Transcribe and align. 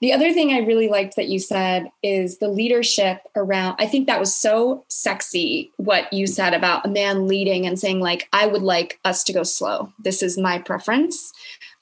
The 0.00 0.12
other 0.12 0.32
thing 0.32 0.52
I 0.52 0.58
really 0.58 0.88
liked 0.88 1.16
that 1.16 1.28
you 1.28 1.40
said 1.40 1.90
is 2.02 2.38
the 2.38 2.48
leadership 2.48 3.20
around. 3.34 3.76
I 3.80 3.86
think 3.86 4.06
that 4.06 4.20
was 4.20 4.34
so 4.34 4.84
sexy 4.88 5.72
what 5.76 6.12
you 6.12 6.26
said 6.26 6.54
about 6.54 6.86
a 6.86 6.88
man 6.88 7.26
leading 7.26 7.66
and 7.66 7.78
saying, 7.78 7.98
like, 7.98 8.28
I 8.32 8.46
would 8.46 8.62
like 8.62 9.00
us 9.04 9.24
to 9.24 9.32
go 9.32 9.42
slow. 9.42 9.92
This 9.98 10.22
is 10.22 10.38
my 10.38 10.58
preference. 10.58 11.32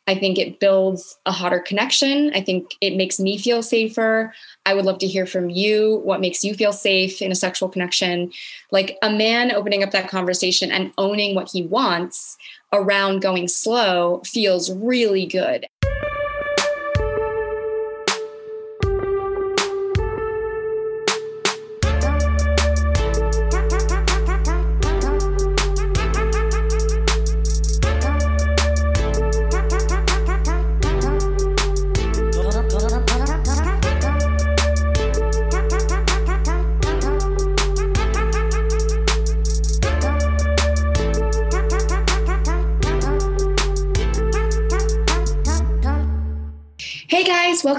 I 0.08 0.14
think 0.14 0.38
it 0.38 0.60
builds 0.60 1.18
a 1.26 1.32
hotter 1.32 1.58
connection. 1.58 2.30
I 2.32 2.40
think 2.40 2.76
it 2.80 2.96
makes 2.96 3.18
me 3.18 3.38
feel 3.38 3.62
safer. 3.62 4.32
I 4.64 4.72
would 4.72 4.84
love 4.84 4.98
to 5.00 5.06
hear 5.06 5.26
from 5.26 5.50
you 5.50 6.00
what 6.04 6.20
makes 6.20 6.44
you 6.44 6.54
feel 6.54 6.72
safe 6.72 7.20
in 7.20 7.32
a 7.32 7.36
sexual 7.36 7.68
connection. 7.68 8.32
Like 8.70 8.96
a 9.02 9.10
man 9.10 9.52
opening 9.52 9.82
up 9.82 9.90
that 9.90 10.08
conversation 10.08 10.70
and 10.70 10.92
owning 10.96 11.34
what 11.34 11.50
he 11.50 11.62
wants 11.62 12.38
around 12.72 13.20
going 13.20 13.48
slow 13.48 14.22
feels 14.24 14.72
really 14.72 15.26
good. 15.26 15.66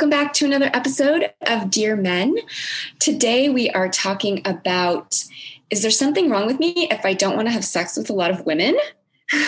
Welcome 0.07 0.25
back 0.25 0.31
to 0.31 0.45
another 0.45 0.71
episode 0.73 1.33
of 1.47 1.69
Dear 1.69 1.97
Men. 1.97 2.37
Today 2.97 3.49
we 3.49 3.69
are 3.71 3.89
talking 3.89 4.41
about 4.45 5.25
is 5.69 5.81
there 5.81 5.91
something 5.91 6.29
wrong 6.29 6.47
with 6.47 6.61
me 6.61 6.87
if 6.89 7.03
I 7.03 7.13
don't 7.13 7.35
want 7.35 7.49
to 7.49 7.51
have 7.51 7.65
sex 7.65 7.97
with 7.97 8.09
a 8.09 8.13
lot 8.13 8.31
of 8.31 8.45
women? 8.45 8.77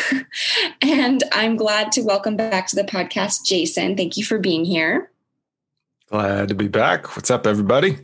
and 0.81 1.23
I'm 1.31 1.55
glad 1.55 1.93
to 1.93 2.01
welcome 2.01 2.35
back 2.35 2.67
to 2.67 2.75
the 2.75 2.83
podcast 2.83 3.45
Jason. 3.45 3.95
Thank 3.95 4.17
you 4.17 4.25
for 4.25 4.38
being 4.38 4.66
here. 4.66 5.09
Glad 6.09 6.49
to 6.49 6.55
be 6.55 6.67
back. 6.67 7.16
What's 7.16 7.31
up, 7.31 7.47
everybody? 7.47 7.97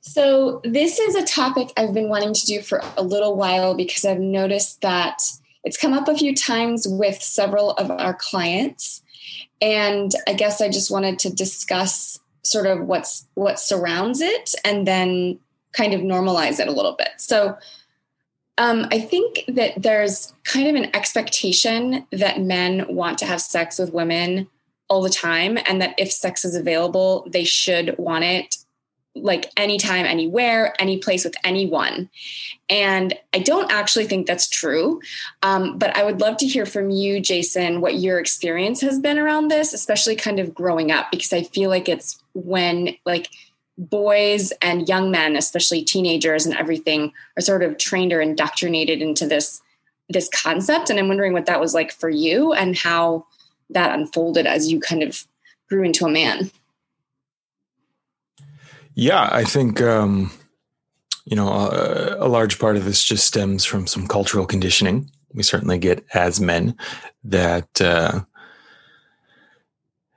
So, 0.00 0.60
this 0.64 0.98
is 0.98 1.14
a 1.14 1.24
topic 1.24 1.68
I've 1.76 1.94
been 1.94 2.08
wanting 2.08 2.34
to 2.34 2.46
do 2.46 2.62
for 2.62 2.82
a 2.96 3.02
little 3.04 3.36
while 3.36 3.76
because 3.76 4.04
I've 4.04 4.18
noticed 4.18 4.80
that 4.80 5.22
it's 5.62 5.78
come 5.78 5.92
up 5.92 6.08
a 6.08 6.16
few 6.16 6.34
times 6.34 6.88
with 6.88 7.22
several 7.22 7.74
of 7.74 7.92
our 7.92 8.14
clients 8.14 9.01
and 9.62 10.12
I 10.28 10.34
guess 10.34 10.60
I 10.60 10.68
just 10.68 10.90
wanted 10.90 11.18
to 11.20 11.32
discuss 11.32 12.18
sort 12.42 12.66
of 12.66 12.80
what's 12.80 13.26
what 13.34 13.60
surrounds 13.60 14.20
it 14.20 14.54
and 14.64 14.86
then 14.86 15.38
kind 15.72 15.94
of 15.94 16.00
normalize 16.00 16.58
it 16.58 16.68
a 16.68 16.72
little 16.72 16.96
bit. 16.98 17.10
So 17.16 17.56
um, 18.58 18.86
I 18.90 18.98
think 18.98 19.44
that 19.48 19.80
there's 19.80 20.34
kind 20.44 20.68
of 20.68 20.74
an 20.74 20.94
expectation 20.94 22.06
that 22.12 22.40
men 22.40 22.84
want 22.88 23.18
to 23.18 23.26
have 23.26 23.40
sex 23.40 23.78
with 23.78 23.94
women 23.94 24.48
all 24.88 25.00
the 25.00 25.08
time, 25.08 25.56
and 25.66 25.80
that 25.80 25.94
if 25.96 26.12
sex 26.12 26.44
is 26.44 26.54
available, 26.54 27.26
they 27.30 27.44
should 27.44 27.96
want 27.96 28.24
it 28.24 28.58
like 29.14 29.50
anytime, 29.56 30.06
anywhere, 30.06 30.74
any 30.78 30.98
place 30.98 31.24
with 31.24 31.34
anyone. 31.44 32.08
And 32.70 33.14
I 33.34 33.40
don't 33.40 33.70
actually 33.70 34.06
think 34.06 34.26
that's 34.26 34.48
true. 34.48 35.00
Um, 35.42 35.78
but 35.78 35.94
I 35.96 36.02
would 36.04 36.20
love 36.20 36.38
to 36.38 36.46
hear 36.46 36.64
from 36.64 36.90
you, 36.90 37.20
Jason, 37.20 37.80
what 37.80 37.96
your 37.96 38.18
experience 38.18 38.80
has 38.80 38.98
been 38.98 39.18
around 39.18 39.48
this, 39.48 39.74
especially 39.74 40.16
kind 40.16 40.40
of 40.40 40.54
growing 40.54 40.90
up, 40.90 41.10
because 41.10 41.32
I 41.32 41.42
feel 41.42 41.68
like 41.68 41.88
it's 41.88 42.22
when 42.32 42.96
like 43.04 43.28
boys 43.76 44.52
and 44.62 44.88
young 44.88 45.10
men, 45.10 45.36
especially 45.36 45.82
teenagers 45.82 46.46
and 46.46 46.56
everything, 46.56 47.12
are 47.36 47.42
sort 47.42 47.62
of 47.62 47.78
trained 47.78 48.12
or 48.12 48.20
indoctrinated 48.20 49.02
into 49.02 49.26
this 49.26 49.60
this 50.08 50.28
concept. 50.28 50.90
And 50.90 50.98
I'm 50.98 51.08
wondering 51.08 51.32
what 51.32 51.46
that 51.46 51.60
was 51.60 51.74
like 51.74 51.92
for 51.92 52.10
you 52.10 52.52
and 52.52 52.76
how 52.76 53.26
that 53.70 53.94
unfolded 53.94 54.46
as 54.46 54.70
you 54.70 54.78
kind 54.78 55.02
of 55.02 55.24
grew 55.68 55.84
into 55.84 56.04
a 56.04 56.10
man. 56.10 56.50
Yeah, 58.94 59.28
I 59.30 59.44
think 59.44 59.80
um, 59.80 60.30
you 61.24 61.36
know 61.36 61.48
a, 61.48 62.26
a, 62.26 62.28
large 62.28 62.58
part 62.58 62.76
of 62.76 62.84
this 62.84 63.02
just 63.02 63.26
stems 63.26 63.64
from 63.64 63.86
some 63.86 64.06
cultural 64.06 64.46
conditioning. 64.46 65.10
We 65.32 65.42
certainly 65.42 65.78
get 65.78 66.04
as 66.12 66.40
men 66.40 66.76
that 67.24 67.80
uh, 67.80 68.20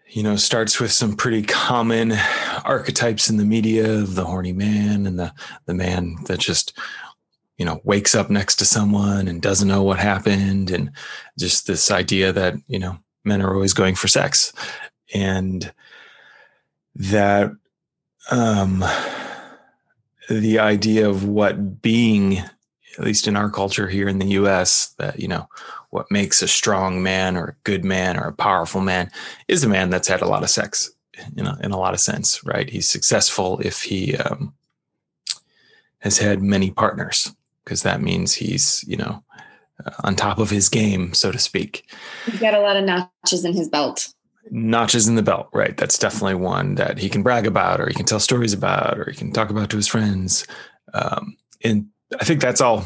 you 0.09 0.23
know 0.23 0.35
starts 0.35 0.79
with 0.79 0.91
some 0.91 1.15
pretty 1.15 1.43
common 1.43 2.13
archetypes 2.65 3.29
in 3.29 3.37
the 3.37 3.45
media 3.45 3.99
of 3.99 4.15
the 4.15 4.25
horny 4.25 4.53
man 4.53 5.05
and 5.05 5.19
the 5.19 5.33
the 5.65 5.73
man 5.73 6.15
that 6.25 6.39
just 6.39 6.77
you 7.57 7.65
know 7.65 7.79
wakes 7.83 8.13
up 8.13 8.29
next 8.29 8.55
to 8.55 8.65
someone 8.65 9.27
and 9.27 9.41
doesn't 9.41 9.67
know 9.67 9.83
what 9.83 9.99
happened 9.99 10.71
and 10.71 10.91
just 11.39 11.67
this 11.67 11.91
idea 11.91 12.33
that 12.33 12.55
you 12.67 12.79
know 12.79 12.97
men 13.23 13.41
are 13.41 13.53
always 13.53 13.73
going 13.73 13.95
for 13.95 14.07
sex 14.07 14.51
and 15.13 15.71
that 16.95 17.51
um, 18.31 18.83
the 20.29 20.59
idea 20.59 21.09
of 21.09 21.25
what 21.25 21.81
being, 21.81 22.37
at 22.37 23.03
least 23.03 23.27
in 23.27 23.35
our 23.35 23.49
culture 23.49 23.87
here 23.87 24.07
in 24.07 24.19
the 24.19 24.27
US, 24.27 24.93
that, 24.97 25.19
you 25.19 25.27
know, 25.27 25.47
what 25.89 26.11
makes 26.11 26.41
a 26.41 26.47
strong 26.47 27.01
man 27.03 27.37
or 27.37 27.45
a 27.45 27.55
good 27.63 27.85
man 27.85 28.17
or 28.17 28.27
a 28.27 28.33
powerful 28.33 28.81
man 28.81 29.09
is 29.47 29.63
a 29.63 29.69
man 29.69 29.89
that's 29.89 30.07
had 30.07 30.21
a 30.21 30.27
lot 30.27 30.43
of 30.43 30.49
sex, 30.49 30.91
you 31.35 31.43
know, 31.43 31.55
in 31.61 31.71
a 31.71 31.77
lot 31.77 31.93
of 31.93 31.99
sense, 31.99 32.43
right? 32.43 32.69
He's 32.69 32.89
successful 32.89 33.59
if 33.63 33.83
he 33.83 34.17
um, 34.17 34.53
has 35.99 36.17
had 36.17 36.41
many 36.41 36.71
partners, 36.71 37.33
because 37.63 37.83
that 37.83 38.01
means 38.01 38.33
he's, 38.33 38.83
you 38.87 38.97
know, 38.97 39.23
uh, 39.85 39.91
on 40.03 40.15
top 40.15 40.39
of 40.39 40.49
his 40.49 40.69
game, 40.69 41.13
so 41.13 41.31
to 41.31 41.39
speak. 41.39 41.85
He's 42.25 42.39
got 42.39 42.53
a 42.53 42.59
lot 42.59 42.77
of 42.77 42.83
notches 42.83 43.45
in 43.45 43.53
his 43.53 43.69
belt 43.69 44.13
notches 44.51 45.07
in 45.07 45.15
the 45.15 45.23
belt, 45.23 45.49
right? 45.53 45.75
That's 45.75 45.97
definitely 45.97 46.35
one 46.35 46.75
that 46.75 46.97
he 46.97 47.09
can 47.09 47.23
brag 47.23 47.47
about, 47.47 47.79
or 47.79 47.87
he 47.87 47.93
can 47.93 48.05
tell 48.05 48.19
stories 48.19 48.53
about, 48.53 48.99
or 48.99 49.09
he 49.09 49.17
can 49.17 49.31
talk 49.31 49.49
about 49.49 49.69
to 49.71 49.77
his 49.77 49.87
friends. 49.87 50.45
Um, 50.93 51.37
and 51.63 51.87
I 52.19 52.23
think 52.23 52.41
that's 52.41 52.61
all 52.61 52.85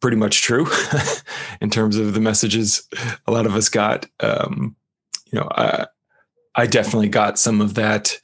pretty 0.00 0.16
much 0.16 0.42
true 0.42 0.66
in 1.60 1.70
terms 1.70 1.96
of 1.96 2.14
the 2.14 2.20
messages 2.20 2.88
a 3.26 3.32
lot 3.32 3.46
of 3.46 3.54
us 3.54 3.68
got. 3.68 4.06
Um, 4.20 4.76
you 5.26 5.38
know, 5.38 5.48
I, 5.50 5.86
I 6.54 6.66
definitely 6.66 7.08
got 7.08 7.38
some 7.38 7.60
of 7.60 7.74
that. 7.74 8.18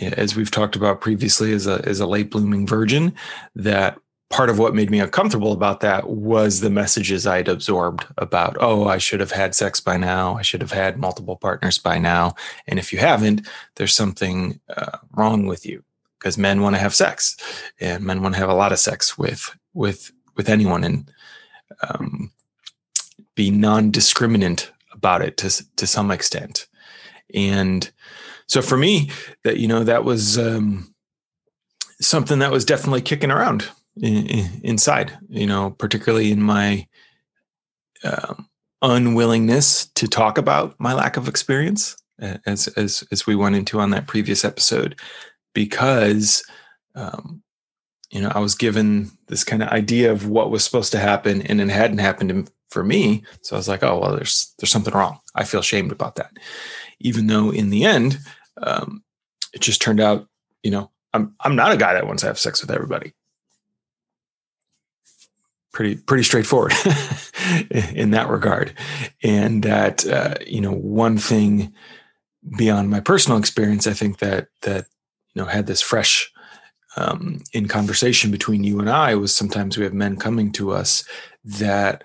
As 0.00 0.34
we've 0.34 0.50
talked 0.50 0.74
about 0.74 1.00
previously, 1.00 1.52
as 1.52 1.68
a 1.68 1.80
as 1.86 2.00
a 2.00 2.06
late 2.06 2.28
blooming 2.28 2.66
virgin, 2.66 3.14
that 3.54 3.96
part 4.34 4.50
of 4.50 4.58
what 4.58 4.74
made 4.74 4.90
me 4.90 4.98
uncomfortable 4.98 5.52
about 5.52 5.78
that 5.78 6.10
was 6.10 6.58
the 6.58 6.68
messages 6.68 7.24
I'd 7.24 7.46
absorbed 7.46 8.04
about, 8.18 8.56
oh, 8.58 8.88
I 8.88 8.98
should 8.98 9.20
have 9.20 9.30
had 9.30 9.54
sex 9.54 9.78
by 9.78 9.96
now. 9.96 10.34
I 10.34 10.42
should 10.42 10.60
have 10.60 10.72
had 10.72 10.98
multiple 10.98 11.36
partners 11.36 11.78
by 11.78 12.00
now. 12.00 12.34
And 12.66 12.80
if 12.80 12.92
you 12.92 12.98
haven't, 12.98 13.46
there's 13.76 13.94
something 13.94 14.58
uh, 14.76 14.98
wrong 15.12 15.46
with 15.46 15.64
you 15.64 15.84
because 16.18 16.36
men 16.36 16.62
want 16.62 16.74
to 16.74 16.80
have 16.80 16.96
sex 16.96 17.36
and 17.78 18.02
men 18.02 18.22
want 18.22 18.34
to 18.34 18.40
have 18.40 18.48
a 18.48 18.54
lot 18.54 18.72
of 18.72 18.80
sex 18.80 19.16
with, 19.16 19.56
with, 19.72 20.10
with 20.34 20.48
anyone 20.48 20.82
and 20.82 21.12
um, 21.88 22.32
be 23.36 23.52
non-discriminant 23.52 24.68
about 24.92 25.22
it 25.22 25.36
to, 25.36 25.76
to 25.76 25.86
some 25.86 26.10
extent. 26.10 26.66
And 27.32 27.88
so 28.48 28.60
for 28.62 28.76
me 28.76 29.12
that, 29.44 29.58
you 29.58 29.68
know, 29.68 29.84
that 29.84 30.02
was, 30.02 30.38
um, 30.38 30.92
something 32.00 32.40
that 32.40 32.50
was 32.50 32.64
definitely 32.64 33.00
kicking 33.00 33.30
around 33.30 33.70
in, 34.00 34.50
inside, 34.62 35.16
you 35.28 35.46
know, 35.46 35.70
particularly 35.70 36.32
in 36.32 36.42
my 36.42 36.86
um, 38.02 38.48
unwillingness 38.82 39.86
to 39.94 40.08
talk 40.08 40.38
about 40.38 40.78
my 40.78 40.92
lack 40.92 41.16
of 41.16 41.28
experience, 41.28 41.96
as 42.46 42.68
as 42.68 43.04
as 43.10 43.26
we 43.26 43.34
went 43.34 43.56
into 43.56 43.80
on 43.80 43.90
that 43.90 44.06
previous 44.06 44.44
episode, 44.44 44.98
because 45.54 46.44
um, 46.94 47.42
you 48.10 48.20
know 48.20 48.30
I 48.34 48.40
was 48.40 48.54
given 48.54 49.10
this 49.28 49.44
kind 49.44 49.62
of 49.62 49.70
idea 49.70 50.12
of 50.12 50.28
what 50.28 50.50
was 50.50 50.64
supposed 50.64 50.92
to 50.92 50.98
happen, 50.98 51.42
and 51.42 51.60
it 51.60 51.70
hadn't 51.70 51.98
happened 51.98 52.50
for 52.70 52.84
me. 52.84 53.22
So 53.42 53.56
I 53.56 53.58
was 53.58 53.68
like, 53.68 53.82
oh 53.82 53.98
well, 53.98 54.14
there's 54.14 54.54
there's 54.58 54.70
something 54.70 54.94
wrong. 54.94 55.18
I 55.34 55.44
feel 55.44 55.62
shamed 55.62 55.92
about 55.92 56.16
that, 56.16 56.32
even 57.00 57.26
though 57.26 57.50
in 57.50 57.70
the 57.70 57.84
end, 57.84 58.18
um, 58.62 59.02
it 59.52 59.60
just 59.60 59.80
turned 59.80 60.00
out, 60.00 60.28
you 60.62 60.70
know, 60.70 60.90
I'm 61.12 61.34
I'm 61.40 61.56
not 61.56 61.72
a 61.72 61.76
guy 61.76 61.94
that 61.94 62.06
wants 62.06 62.22
to 62.22 62.26
have 62.26 62.38
sex 62.38 62.60
with 62.60 62.70
everybody 62.70 63.14
pretty 65.74 65.96
pretty 65.96 66.24
straightforward 66.24 66.72
in 67.94 68.12
that 68.12 68.28
regard 68.28 68.72
and 69.22 69.62
that 69.62 70.06
uh, 70.06 70.34
you 70.46 70.60
know 70.60 70.72
one 70.72 71.18
thing 71.18 71.72
beyond 72.56 72.88
my 72.88 73.00
personal 73.00 73.38
experience 73.38 73.86
i 73.86 73.92
think 73.92 74.18
that 74.18 74.48
that 74.62 74.86
you 75.34 75.42
know 75.42 75.48
had 75.48 75.66
this 75.66 75.82
fresh 75.82 76.32
um, 76.96 77.42
in 77.52 77.68
conversation 77.68 78.30
between 78.30 78.64
you 78.64 78.78
and 78.78 78.88
i 78.88 79.14
was 79.14 79.34
sometimes 79.34 79.76
we 79.76 79.84
have 79.84 79.94
men 79.94 80.16
coming 80.16 80.52
to 80.52 80.70
us 80.70 81.04
that 81.44 82.02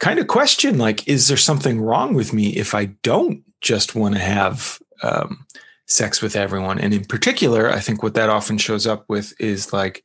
kind 0.00 0.18
of 0.18 0.28
question 0.28 0.78
like 0.78 1.06
is 1.08 1.28
there 1.28 1.36
something 1.36 1.80
wrong 1.80 2.14
with 2.14 2.32
me 2.32 2.56
if 2.56 2.74
i 2.74 2.86
don't 3.02 3.42
just 3.60 3.94
want 3.94 4.14
to 4.14 4.20
have 4.20 4.78
um, 5.02 5.46
sex 5.86 6.20
with 6.20 6.36
everyone. 6.36 6.78
And 6.78 6.92
in 6.92 7.04
particular, 7.04 7.70
I 7.70 7.80
think 7.80 8.02
what 8.02 8.14
that 8.14 8.28
often 8.28 8.58
shows 8.58 8.86
up 8.86 9.04
with 9.08 9.32
is 9.40 9.72
like 9.72 10.04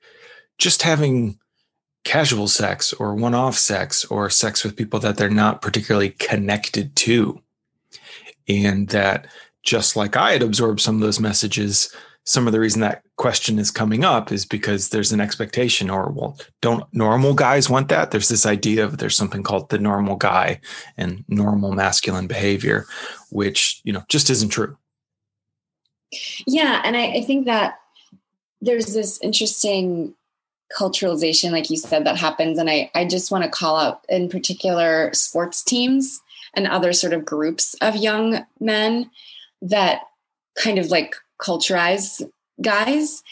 just 0.58 0.84
having 0.84 1.40
casual 2.04 2.48
sex 2.48 2.94
or 2.94 3.16
one 3.16 3.36
off 3.36 3.58
sex 3.58 4.06
or 4.06 4.30
sex 4.30 4.64
with 4.64 4.76
people 4.76 5.00
that 5.00 5.18
they're 5.18 5.30
not 5.30 5.62
particularly 5.62 6.10
connected 6.12 6.96
to. 6.96 7.42
And 8.48 8.88
that 8.90 9.28
just 9.64 9.96
like 9.96 10.18
I 10.18 10.32
had 10.32 10.42
absorbed 10.42 10.82
some 10.82 10.96
of 10.96 11.02
those 11.02 11.20
messages, 11.20 11.96
some 12.24 12.48
of 12.48 12.54
the 12.54 12.60
reason 12.60 12.82
that 12.82 13.04
question 13.18 13.60
is 13.60 13.72
coming 13.72 14.04
up 14.04 14.32
is 14.32 14.46
because 14.46 14.90
there's 14.90 15.12
an 15.12 15.22
expectation 15.22 15.90
or 15.90 16.10
well 16.12 16.38
don't 16.62 16.92
normal 16.92 17.36
guys 17.36 17.70
want 17.70 17.88
that 17.90 18.10
there's 18.10 18.30
this 18.30 18.46
idea 18.46 18.84
of 18.84 18.98
there's 18.98 19.16
something 19.16 19.44
called 19.44 19.70
the 19.70 19.78
normal 19.78 20.16
guy 20.16 20.60
and 20.98 21.24
normal 21.28 21.72
masculine 21.72 22.26
behavior 22.26 22.88
which 23.30 23.80
you 23.84 23.94
know 23.94 24.02
just 24.10 24.30
isn't 24.32 24.50
true 24.50 24.76
yeah 26.48 26.82
and 26.84 26.98
i, 26.98 27.12
I 27.18 27.22
think 27.22 27.46
that 27.46 27.80
there's 28.60 28.94
this 28.94 29.20
interesting 29.22 30.16
culturalization 30.78 31.52
like 31.52 31.70
you 31.70 31.78
said 31.78 32.06
that 32.06 32.18
happens 32.18 32.58
and 32.58 32.70
i 32.70 32.90
i 32.96 33.06
just 33.06 33.32
want 33.32 33.44
to 33.44 33.50
call 33.50 33.78
out 33.78 34.06
in 34.10 34.30
particular 34.30 35.12
sports 35.14 35.64
teams 35.64 36.22
and 36.54 36.68
other 36.68 36.94
sort 36.94 37.14
of 37.14 37.26
groups 37.26 37.74
of 37.76 37.96
young 37.96 38.46
men 38.60 39.10
that 39.62 40.02
kind 40.58 40.78
of 40.78 40.88
like 40.88 41.16
culturize 41.40 42.22
guys. 42.62 43.24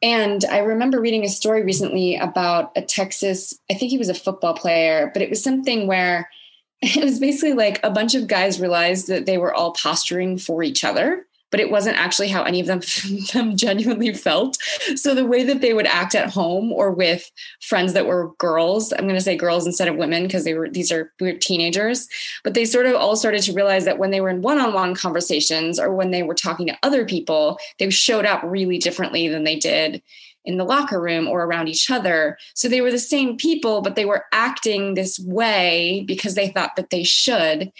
And 0.00 0.44
I 0.44 0.58
remember 0.58 1.00
reading 1.00 1.24
a 1.24 1.28
story 1.28 1.62
recently 1.62 2.16
about 2.16 2.72
a 2.74 2.82
Texas, 2.82 3.58
I 3.70 3.74
think 3.74 3.90
he 3.90 3.98
was 3.98 4.08
a 4.08 4.14
football 4.14 4.54
player, 4.54 5.10
but 5.12 5.22
it 5.22 5.30
was 5.30 5.42
something 5.42 5.86
where 5.86 6.28
it 6.82 7.04
was 7.04 7.20
basically 7.20 7.52
like 7.52 7.80
a 7.82 7.90
bunch 7.90 8.14
of 8.14 8.26
guys 8.26 8.60
realized 8.60 9.08
that 9.08 9.26
they 9.26 9.38
were 9.38 9.54
all 9.54 9.72
posturing 9.72 10.38
for 10.38 10.62
each 10.62 10.82
other 10.84 11.26
but 11.52 11.60
it 11.60 11.70
wasn't 11.70 11.98
actually 11.98 12.28
how 12.28 12.42
any 12.42 12.58
of 12.58 12.66
them, 12.66 12.80
them 13.32 13.56
genuinely 13.56 14.12
felt. 14.12 14.58
So 14.96 15.14
the 15.14 15.26
way 15.26 15.44
that 15.44 15.60
they 15.60 15.74
would 15.74 15.86
act 15.86 16.16
at 16.16 16.30
home 16.30 16.72
or 16.72 16.90
with 16.90 17.30
friends 17.60 17.92
that 17.92 18.06
were 18.06 18.32
girls, 18.38 18.92
I'm 18.92 19.04
going 19.04 19.14
to 19.14 19.20
say 19.20 19.36
girls 19.36 19.66
instead 19.66 19.86
of 19.86 19.96
women 19.96 20.24
because 20.24 20.42
they 20.42 20.54
were 20.54 20.68
these 20.68 20.90
are 20.90 21.12
we 21.20 21.36
teenagers, 21.38 22.08
but 22.42 22.54
they 22.54 22.64
sort 22.64 22.86
of 22.86 22.96
all 22.96 23.14
started 23.14 23.42
to 23.42 23.52
realize 23.52 23.84
that 23.84 23.98
when 23.98 24.10
they 24.10 24.20
were 24.20 24.30
in 24.30 24.42
one-on-one 24.42 24.94
conversations 24.94 25.78
or 25.78 25.94
when 25.94 26.10
they 26.10 26.22
were 26.22 26.34
talking 26.34 26.66
to 26.66 26.78
other 26.82 27.04
people, 27.04 27.58
they 27.78 27.90
showed 27.90 28.24
up 28.24 28.42
really 28.42 28.78
differently 28.78 29.28
than 29.28 29.44
they 29.44 29.56
did 29.56 30.02
in 30.44 30.56
the 30.56 30.64
locker 30.64 31.00
room 31.00 31.28
or 31.28 31.44
around 31.44 31.68
each 31.68 31.90
other. 31.90 32.36
So 32.54 32.68
they 32.68 32.80
were 32.80 32.90
the 32.90 32.98
same 32.98 33.36
people, 33.36 33.80
but 33.80 33.94
they 33.94 34.04
were 34.04 34.24
acting 34.32 34.94
this 34.94 35.18
way 35.18 36.04
because 36.06 36.34
they 36.34 36.48
thought 36.48 36.76
that 36.76 36.90
they 36.90 37.04
should. 37.04 37.72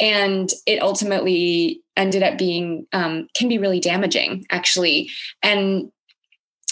And 0.00 0.50
it 0.66 0.80
ultimately 0.80 1.82
ended 1.96 2.22
up 2.22 2.38
being, 2.38 2.86
um, 2.92 3.28
can 3.34 3.48
be 3.48 3.58
really 3.58 3.80
damaging, 3.80 4.46
actually. 4.50 5.10
And 5.42 5.90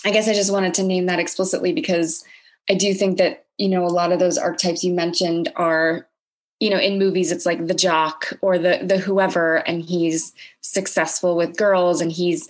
I 0.04 0.10
guess 0.10 0.28
I 0.28 0.34
just 0.34 0.52
wanted 0.52 0.74
to 0.74 0.82
name 0.82 1.06
that 1.06 1.18
explicitly 1.18 1.72
because 1.72 2.24
I 2.70 2.74
do 2.74 2.94
think 2.94 3.18
that, 3.18 3.46
you 3.58 3.68
know, 3.68 3.84
a 3.84 3.88
lot 3.88 4.12
of 4.12 4.18
those 4.18 4.38
archetypes 4.38 4.84
you 4.84 4.92
mentioned 4.92 5.52
are 5.56 6.08
you 6.58 6.70
know 6.70 6.78
in 6.78 6.98
movies 6.98 7.32
it's 7.32 7.44
like 7.44 7.66
the 7.66 7.74
jock 7.74 8.32
or 8.40 8.58
the 8.58 8.80
the 8.82 8.96
whoever 8.96 9.56
and 9.68 9.82
he's 9.82 10.32
successful 10.62 11.36
with 11.36 11.56
girls 11.56 12.00
and 12.00 12.12
he's 12.12 12.48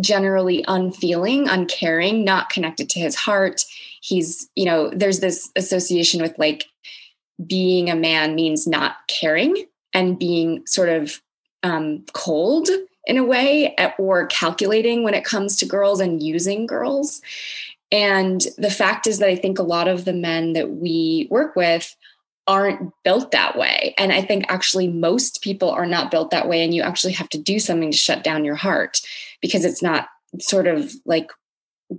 generally 0.00 0.64
unfeeling, 0.68 1.48
uncaring, 1.48 2.24
not 2.24 2.50
connected 2.50 2.90
to 2.90 3.00
his 3.00 3.14
heart. 3.14 3.64
He's, 4.00 4.48
you 4.54 4.64
know, 4.64 4.90
there's 4.90 5.20
this 5.20 5.50
association 5.56 6.22
with 6.22 6.38
like 6.38 6.66
being 7.46 7.90
a 7.90 7.96
man 7.96 8.34
means 8.34 8.66
not 8.66 8.96
caring 9.08 9.66
and 9.92 10.18
being 10.18 10.66
sort 10.66 10.88
of 10.88 11.20
um, 11.62 12.04
cold 12.12 12.68
in 13.06 13.16
a 13.16 13.24
way 13.24 13.74
or 13.98 14.26
calculating 14.26 15.02
when 15.02 15.14
it 15.14 15.24
comes 15.24 15.56
to 15.56 15.66
girls 15.66 16.00
and 16.00 16.22
using 16.22 16.66
girls. 16.66 17.20
And 17.92 18.44
the 18.58 18.70
fact 18.70 19.06
is 19.06 19.18
that 19.18 19.28
I 19.28 19.36
think 19.36 19.58
a 19.58 19.64
lot 19.64 19.88
of 19.88 20.04
the 20.04 20.12
men 20.12 20.54
that 20.54 20.70
we 20.72 21.28
work 21.30 21.54
with 21.54 21.96
aren't 22.46 22.92
built 23.02 23.32
that 23.32 23.58
way. 23.58 23.94
And 23.98 24.12
I 24.12 24.22
think 24.22 24.44
actually 24.48 24.88
most 24.88 25.42
people 25.42 25.70
are 25.70 25.86
not 25.86 26.10
built 26.10 26.30
that 26.30 26.48
way. 26.48 26.62
And 26.62 26.72
you 26.72 26.82
actually 26.82 27.14
have 27.14 27.28
to 27.30 27.38
do 27.38 27.58
something 27.58 27.90
to 27.90 27.96
shut 27.96 28.22
down 28.22 28.44
your 28.44 28.54
heart 28.54 29.00
because 29.40 29.64
it's 29.64 29.82
not 29.82 30.08
sort 30.40 30.66
of 30.66 30.92
like 31.04 31.30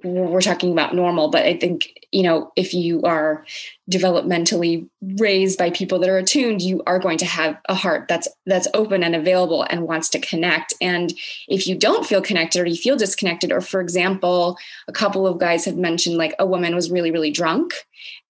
we're 0.04 0.42
talking 0.42 0.72
about 0.72 0.94
normal 0.94 1.30
but 1.30 1.46
i 1.46 1.56
think 1.56 1.94
you 2.12 2.24
know 2.24 2.52
if 2.56 2.74
you 2.74 3.02
are 3.04 3.46
developmentally 3.92 4.88
raised 5.18 5.58
by 5.58 5.70
people 5.70 6.00
that 6.00 6.10
are 6.10 6.18
attuned 6.18 6.62
you 6.62 6.82
are 6.86 7.00
going 7.00 7.18
to 7.18 7.26
have 7.26 7.58
a 7.70 7.76
heart 7.76 8.08
that's 8.08 8.28
that's 8.46 8.68
open 8.74 9.04
and 9.04 9.16
available 9.16 9.66
and 9.70 9.88
wants 9.88 10.10
to 10.10 10.20
connect. 10.20 10.74
And 10.82 11.14
if 11.48 11.68
you 11.68 11.76
don't 11.76 12.06
feel 12.06 12.22
connected 12.22 12.62
or 12.62 12.66
you 12.66 12.76
feel 12.76 12.96
disconnected 12.96 13.52
or 13.52 13.62
for 13.62 13.82
example 13.82 14.58
a 14.88 14.92
couple 14.92 15.28
of 15.28 15.40
guys 15.40 15.66
have 15.66 15.78
mentioned 15.78 16.18
like 16.18 16.34
a 16.40 16.46
woman 16.46 16.76
was 16.76 16.92
really 16.92 17.12
really 17.12 17.32
drunk 17.32 17.74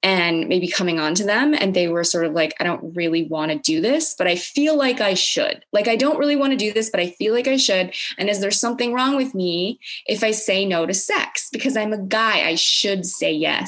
and 0.04 0.48
maybe 0.48 0.68
coming 0.68 1.00
on 1.00 1.14
to 1.16 1.24
them 1.24 1.54
and 1.54 1.74
they 1.74 1.88
were 1.88 2.04
sort 2.04 2.26
of 2.26 2.34
like 2.34 2.54
i 2.60 2.64
don't 2.64 2.96
really 2.96 3.24
want 3.28 3.52
to 3.52 3.58
do 3.60 3.82
this 3.82 4.16
but 4.18 4.28
i 4.28 4.36
feel 4.36 4.78
like 4.78 5.02
i 5.02 5.14
should. 5.14 5.64
Like 5.74 5.88
i 5.88 5.96
don't 5.96 6.20
really 6.20 6.36
want 6.36 6.52
to 6.52 6.58
do 6.58 6.74
this 6.74 6.90
but 6.90 7.00
i 7.00 7.10
feel 7.12 7.34
like 7.34 7.48
i 7.48 7.58
should. 7.58 7.94
And 8.18 8.30
is 8.30 8.40
there 8.40 8.52
something 8.52 8.94
wrong 8.94 9.16
with 9.16 9.36
me 9.36 9.80
if 10.06 10.24
i 10.24 10.32
say 10.32 10.66
no 10.66 10.86
to 10.86 10.94
sex? 10.94 11.50
Because 11.52 11.78
i'm 11.78 11.94
a 11.94 11.98
guy 11.98 12.48
i 12.48 12.56
should 12.56 13.06
say 13.06 13.32
yes 13.32 13.67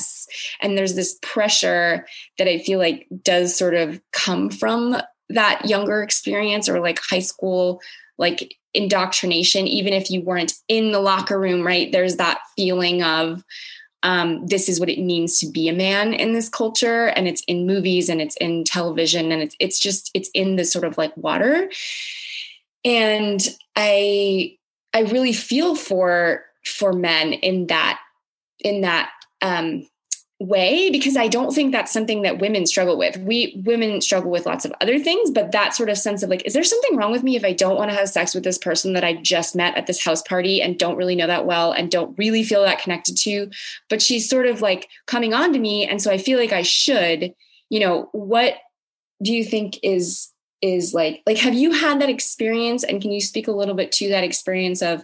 and 0.62 0.78
there's 0.78 0.96
this 0.96 1.18
pressure 1.22 2.06
that 2.38 2.48
i 2.48 2.60
feel 2.60 2.80
like 2.80 3.07
does 3.24 3.56
sort 3.56 3.74
of 3.74 4.01
come 4.12 4.50
from 4.50 4.98
that 5.30 5.66
younger 5.66 6.01
experience 6.01 6.68
or 6.68 6.80
like 6.80 7.00
high 7.00 7.19
school 7.19 7.81
like 8.18 8.56
indoctrination 8.74 9.68
even 9.68 9.94
if 9.94 10.12
you 10.12 10.22
weren't 10.22 10.54
in 10.68 10.92
the 10.92 11.00
locker 11.00 11.40
room 11.40 11.66
right? 11.66 11.92
There's 11.92 12.18
that 12.18 12.40
feeling 12.56 13.01
of 13.04 13.44
um, 14.01 14.46
this 14.46 14.69
is 14.69 14.80
what 14.80 14.90
it 14.90 15.01
means 15.01 15.40
to 15.40 15.48
be 15.48 15.68
a 15.68 15.74
man 15.74 16.13
in 16.13 16.34
this 16.34 16.48
culture 16.48 17.07
and 17.07 17.28
it's 17.28 17.44
in 17.48 17.66
movies 17.66 18.07
and 18.07 18.22
it's 18.22 18.38
in 18.38 18.63
television 18.63 19.31
and 19.31 19.42
it's 19.42 19.56
it's 19.60 19.80
just 19.80 20.10
it's 20.13 20.30
in 20.34 20.56
this 20.56 20.72
sort 20.72 20.86
of 20.86 20.98
like 20.98 21.16
water. 21.18 21.69
And 22.86 23.42
i 23.75 24.56
i 24.94 25.01
really 25.01 25.34
feel 25.34 25.75
for 25.75 26.46
for 26.63 26.94
men 26.94 27.34
in 27.34 27.68
that 27.68 28.00
in 28.60 28.81
that 28.81 29.10
um 29.41 29.86
way 30.39 30.89
because 30.89 31.18
I 31.18 31.27
don't 31.27 31.53
think 31.53 31.74
that's 31.74 31.91
something 31.91 32.21
that 32.21 32.39
women 32.39 32.65
struggle 32.65 32.97
with. 32.97 33.18
We 33.18 33.62
women 33.65 34.00
struggle 34.00 34.31
with 34.31 34.45
lots 34.45 34.63
of 34.63 34.74
other 34.80 34.97
things, 34.97 35.31
but 35.31 35.51
that 35.51 35.75
sort 35.75 35.89
of 35.89 35.97
sense 35.97 36.24
of 36.24 36.30
like, 36.30 36.45
is 36.45 36.53
there 36.53 36.63
something 36.63 36.95
wrong 36.95 37.12
with 37.12 37.24
me 37.24 37.36
if 37.36 37.44
I 37.44 37.51
don't 37.51 37.75
want 37.75 37.91
to 37.91 37.97
have 37.97 38.07
sex 38.07 38.33
with 38.33 38.45
this 38.45 38.57
person 38.57 38.94
that 38.94 39.03
I 39.03 39.15
just 39.15 39.56
met 39.56 39.75
at 39.75 39.86
this 39.86 40.03
house 40.03 40.21
party 40.21 40.62
and 40.62 40.80
don't 40.80 40.95
really 40.95 41.15
know 41.15 41.27
that 41.27 41.45
well 41.45 41.74
and 41.74 41.91
don't 41.91 42.17
really 42.17 42.43
feel 42.43 42.63
that 42.63 42.81
connected 42.81 43.17
to? 43.17 43.50
But 43.89 44.01
she's 44.01 44.29
sort 44.29 44.46
of 44.46 44.62
like 44.62 44.88
coming 45.08 45.34
on 45.34 45.51
to 45.51 45.60
me. 45.60 45.86
And 45.86 46.01
so 46.01 46.10
I 46.10 46.17
feel 46.17 46.39
like 46.39 46.53
I 46.53 46.62
should, 46.62 47.34
you 47.69 47.81
know, 47.81 48.10
what 48.13 48.55
do 49.22 49.34
you 49.34 49.43
think 49.43 49.77
is 49.84 50.29
is 50.62 50.93
like 50.93 51.22
like 51.25 51.38
have 51.38 51.53
you 51.53 51.72
had 51.72 52.01
that 52.01 52.10
experience 52.10 52.84
and 52.84 53.01
can 53.01 53.12
you 53.12 53.22
speak 53.22 53.48
a 53.48 53.51
little 53.51 53.75
bit 53.75 53.93
to 53.93 54.10
that 54.10 54.25
experience 54.25 54.81
of 54.81 55.03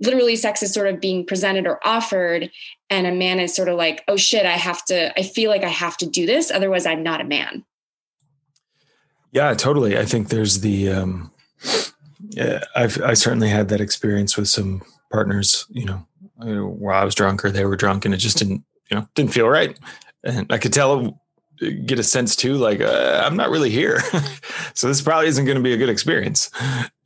literally 0.00 0.36
sex 0.36 0.62
is 0.62 0.72
sort 0.72 0.88
of 0.88 1.00
being 1.00 1.24
presented 1.24 1.66
or 1.66 1.78
offered 1.86 2.50
and 2.88 3.06
a 3.06 3.12
man 3.12 3.38
is 3.38 3.54
sort 3.54 3.68
of 3.68 3.76
like 3.76 4.02
oh 4.08 4.16
shit 4.16 4.46
i 4.46 4.52
have 4.52 4.84
to 4.84 5.18
i 5.18 5.22
feel 5.22 5.50
like 5.50 5.64
i 5.64 5.68
have 5.68 5.96
to 5.96 6.06
do 6.06 6.26
this 6.26 6.50
otherwise 6.50 6.86
i'm 6.86 7.02
not 7.02 7.20
a 7.20 7.24
man. 7.24 7.64
Yeah 9.32 9.54
totally. 9.54 9.96
I 9.96 10.04
think 10.04 10.28
there's 10.28 10.60
the 10.60 10.90
um 10.90 11.30
yeah, 12.30 12.64
i've 12.74 13.00
i 13.02 13.14
certainly 13.14 13.48
had 13.48 13.68
that 13.68 13.80
experience 13.80 14.36
with 14.36 14.48
some 14.48 14.82
partners 15.10 15.66
you 15.70 15.84
know 15.84 16.06
where 16.36 16.94
i 16.94 17.04
was 17.04 17.14
drunk 17.14 17.44
or 17.44 17.50
they 17.50 17.64
were 17.64 17.76
drunk 17.76 18.04
and 18.04 18.14
it 18.14 18.18
just 18.18 18.38
didn't 18.38 18.64
you 18.90 18.96
know 18.96 19.06
didn't 19.14 19.32
feel 19.32 19.48
right. 19.48 19.78
And 20.24 20.52
i 20.52 20.58
could 20.58 20.72
tell 20.72 21.20
get 21.84 21.98
a 21.98 22.02
sense 22.02 22.34
too 22.34 22.54
like 22.54 22.80
uh, 22.80 23.22
i'm 23.24 23.36
not 23.36 23.50
really 23.50 23.70
here. 23.70 24.00
So 24.74 24.88
this 24.88 25.02
probably 25.02 25.28
isn't 25.28 25.44
going 25.44 25.58
to 25.58 25.62
be 25.62 25.74
a 25.74 25.76
good 25.76 25.90
experience 25.90 26.50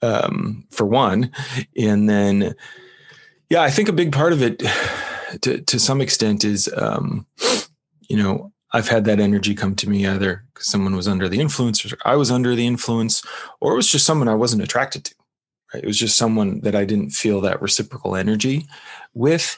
um, 0.02 0.64
for 0.70 0.84
one. 0.84 1.32
And 1.76 2.08
then 2.08 2.54
yeah 3.54 3.62
i 3.62 3.70
think 3.70 3.88
a 3.88 3.92
big 3.92 4.12
part 4.12 4.32
of 4.32 4.42
it 4.42 4.62
to, 5.42 5.60
to 5.62 5.78
some 5.78 6.00
extent 6.00 6.44
is, 6.44 6.72
um, 6.76 7.26
you 8.08 8.16
know, 8.16 8.52
I've 8.72 8.88
had 8.88 9.04
that 9.04 9.20
energy 9.20 9.54
come 9.54 9.76
to 9.76 9.88
me 9.88 10.06
either 10.06 10.44
because 10.52 10.66
someone 10.66 10.96
was 10.96 11.06
under 11.06 11.28
the 11.28 11.40
influence 11.40 11.84
or 11.84 11.96
I 12.04 12.16
was 12.16 12.30
under 12.30 12.54
the 12.54 12.66
influence, 12.66 13.22
or 13.60 13.72
it 13.72 13.76
was 13.76 13.90
just 13.90 14.06
someone 14.06 14.28
I 14.28 14.34
wasn't 14.34 14.62
attracted 14.62 15.04
to. 15.04 15.14
Right? 15.72 15.82
It 15.82 15.86
was 15.86 15.98
just 15.98 16.16
someone 16.16 16.60
that 16.60 16.74
I 16.74 16.84
didn't 16.84 17.10
feel 17.10 17.40
that 17.42 17.62
reciprocal 17.62 18.16
energy 18.16 18.66
with. 19.14 19.56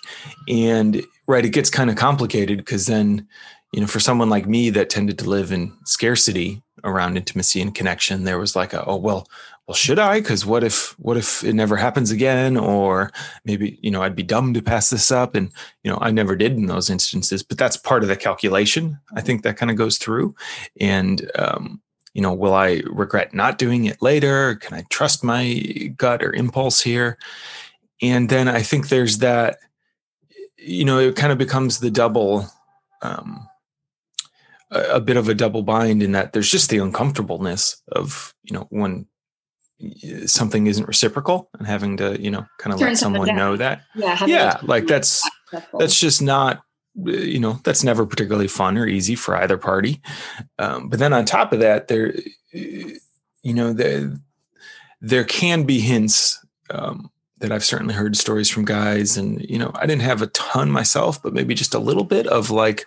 And 0.48 1.02
right, 1.26 1.44
it 1.44 1.50
gets 1.50 1.70
kind 1.70 1.88
of 1.88 1.96
complicated 1.96 2.58
because 2.58 2.86
then, 2.86 3.26
you 3.72 3.80
know, 3.80 3.86
for 3.86 4.00
someone 4.00 4.28
like 4.28 4.46
me 4.46 4.70
that 4.70 4.90
tended 4.90 5.18
to 5.20 5.28
live 5.28 5.50
in 5.50 5.72
scarcity 5.84 6.62
around 6.84 7.16
intimacy 7.16 7.60
and 7.60 7.74
connection, 7.74 8.24
there 8.24 8.38
was 8.38 8.54
like 8.54 8.74
a, 8.74 8.84
oh, 8.84 8.96
well, 8.96 9.26
well, 9.66 9.74
should 9.74 9.98
I? 9.98 10.20
Because 10.20 10.46
what 10.46 10.62
if 10.62 10.98
what 10.98 11.16
if 11.16 11.42
it 11.42 11.54
never 11.54 11.76
happens 11.76 12.10
again? 12.10 12.56
Or 12.56 13.10
maybe 13.44 13.78
you 13.82 13.90
know 13.90 14.02
I'd 14.02 14.16
be 14.16 14.22
dumb 14.22 14.54
to 14.54 14.62
pass 14.62 14.90
this 14.90 15.10
up, 15.10 15.34
and 15.34 15.52
you 15.82 15.90
know 15.90 15.98
I 16.00 16.10
never 16.10 16.36
did 16.36 16.52
in 16.52 16.66
those 16.66 16.88
instances. 16.88 17.42
But 17.42 17.58
that's 17.58 17.76
part 17.76 18.02
of 18.02 18.08
the 18.08 18.16
calculation. 18.16 18.98
I 19.14 19.20
think 19.20 19.42
that 19.42 19.56
kind 19.56 19.70
of 19.70 19.76
goes 19.76 19.98
through, 19.98 20.36
and 20.80 21.30
um, 21.36 21.80
you 22.16 22.22
know, 22.22 22.32
will 22.32 22.54
I 22.54 22.82
regret 22.86 23.34
not 23.34 23.58
doing 23.58 23.84
it 23.84 24.00
later? 24.00 24.54
Can 24.54 24.72
I 24.74 24.84
trust 24.88 25.22
my 25.22 25.92
gut 25.98 26.22
or 26.22 26.32
impulse 26.32 26.80
here? 26.80 27.18
And 28.00 28.30
then 28.30 28.48
I 28.48 28.62
think 28.62 28.88
there's 28.88 29.18
that, 29.18 29.58
you 30.56 30.86
know, 30.86 30.98
it 30.98 31.14
kind 31.14 31.30
of 31.30 31.36
becomes 31.36 31.78
the 31.78 31.90
double, 31.90 32.46
um, 33.02 33.46
a, 34.70 34.80
a 34.92 35.00
bit 35.00 35.18
of 35.18 35.28
a 35.28 35.34
double 35.34 35.62
bind 35.62 36.02
in 36.02 36.12
that 36.12 36.32
there's 36.32 36.50
just 36.50 36.70
the 36.70 36.78
uncomfortableness 36.78 37.82
of, 37.92 38.34
you 38.44 38.54
know, 38.54 38.66
when 38.70 39.06
something 40.26 40.66
isn't 40.66 40.88
reciprocal 40.88 41.50
and 41.58 41.66
having 41.66 41.96
to, 41.98 42.20
you 42.20 42.30
know, 42.30 42.46
kind 42.58 42.72
of 42.72 42.80
Turn 42.80 42.88
let 42.88 42.98
someone 42.98 43.28
down. 43.28 43.36
know 43.36 43.56
that. 43.56 43.82
Yeah. 43.94 44.24
Yeah. 44.26 44.58
Like 44.62 44.86
that's, 44.86 45.28
that's 45.78 45.98
just 45.98 46.22
not 46.22 46.62
you 47.04 47.38
know 47.38 47.60
that's 47.62 47.84
never 47.84 48.06
particularly 48.06 48.48
fun 48.48 48.78
or 48.78 48.86
easy 48.86 49.14
for 49.14 49.36
either 49.36 49.58
party 49.58 50.00
um, 50.58 50.88
but 50.88 50.98
then 50.98 51.12
on 51.12 51.26
top 51.26 51.52
of 51.52 51.60
that 51.60 51.88
there 51.88 52.14
you 52.62 53.52
know 53.52 53.72
there, 53.74 54.16
there 55.02 55.24
can 55.24 55.64
be 55.64 55.78
hints 55.78 56.42
um, 56.70 57.10
that 57.38 57.52
i've 57.52 57.64
certainly 57.64 57.92
heard 57.92 58.16
stories 58.16 58.48
from 58.48 58.64
guys 58.64 59.18
and 59.18 59.42
you 59.42 59.58
know 59.58 59.70
i 59.74 59.84
didn't 59.84 60.02
have 60.02 60.22
a 60.22 60.26
ton 60.28 60.70
myself 60.70 61.22
but 61.22 61.34
maybe 61.34 61.54
just 61.54 61.74
a 61.74 61.78
little 61.78 62.04
bit 62.04 62.26
of 62.28 62.50
like 62.50 62.86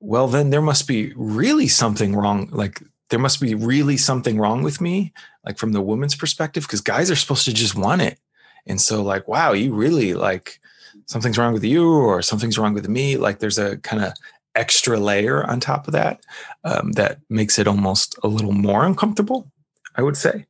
well 0.00 0.28
then 0.28 0.50
there 0.50 0.60
must 0.60 0.86
be 0.86 1.12
really 1.16 1.68
something 1.68 2.14
wrong 2.14 2.48
like 2.52 2.82
there 3.12 3.20
must 3.20 3.40
be 3.40 3.54
really 3.54 3.96
something 3.96 4.38
wrong 4.38 4.64
with 4.64 4.80
me 4.80 5.12
like 5.44 5.58
from 5.58 5.72
the 5.72 5.80
woman's 5.80 6.16
perspective 6.16 6.64
because 6.64 6.80
guys 6.80 7.10
are 7.10 7.16
supposed 7.16 7.44
to 7.44 7.52
just 7.52 7.76
want 7.76 8.02
it 8.02 8.18
and 8.66 8.80
so 8.80 9.02
like 9.02 9.28
wow 9.28 9.52
you 9.52 9.72
really 9.72 10.14
like 10.14 10.58
something's 11.06 11.38
wrong 11.38 11.52
with 11.52 11.64
you 11.64 11.88
or 11.88 12.22
something's 12.22 12.58
wrong 12.58 12.74
with 12.74 12.88
me. 12.88 13.16
Like 13.16 13.38
there's 13.38 13.58
a 13.58 13.78
kind 13.78 14.04
of 14.04 14.12
extra 14.54 14.98
layer 14.98 15.44
on 15.44 15.60
top 15.60 15.86
of 15.86 15.92
that 15.92 16.24
um, 16.64 16.92
that 16.92 17.18
makes 17.28 17.58
it 17.58 17.66
almost 17.66 18.18
a 18.22 18.28
little 18.28 18.52
more 18.52 18.84
uncomfortable, 18.84 19.50
I 19.96 20.02
would 20.02 20.16
say. 20.16 20.46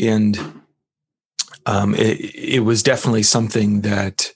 And 0.00 0.62
um, 1.66 1.94
it, 1.94 2.34
it 2.34 2.60
was 2.60 2.82
definitely 2.82 3.22
something 3.22 3.82
that, 3.82 4.32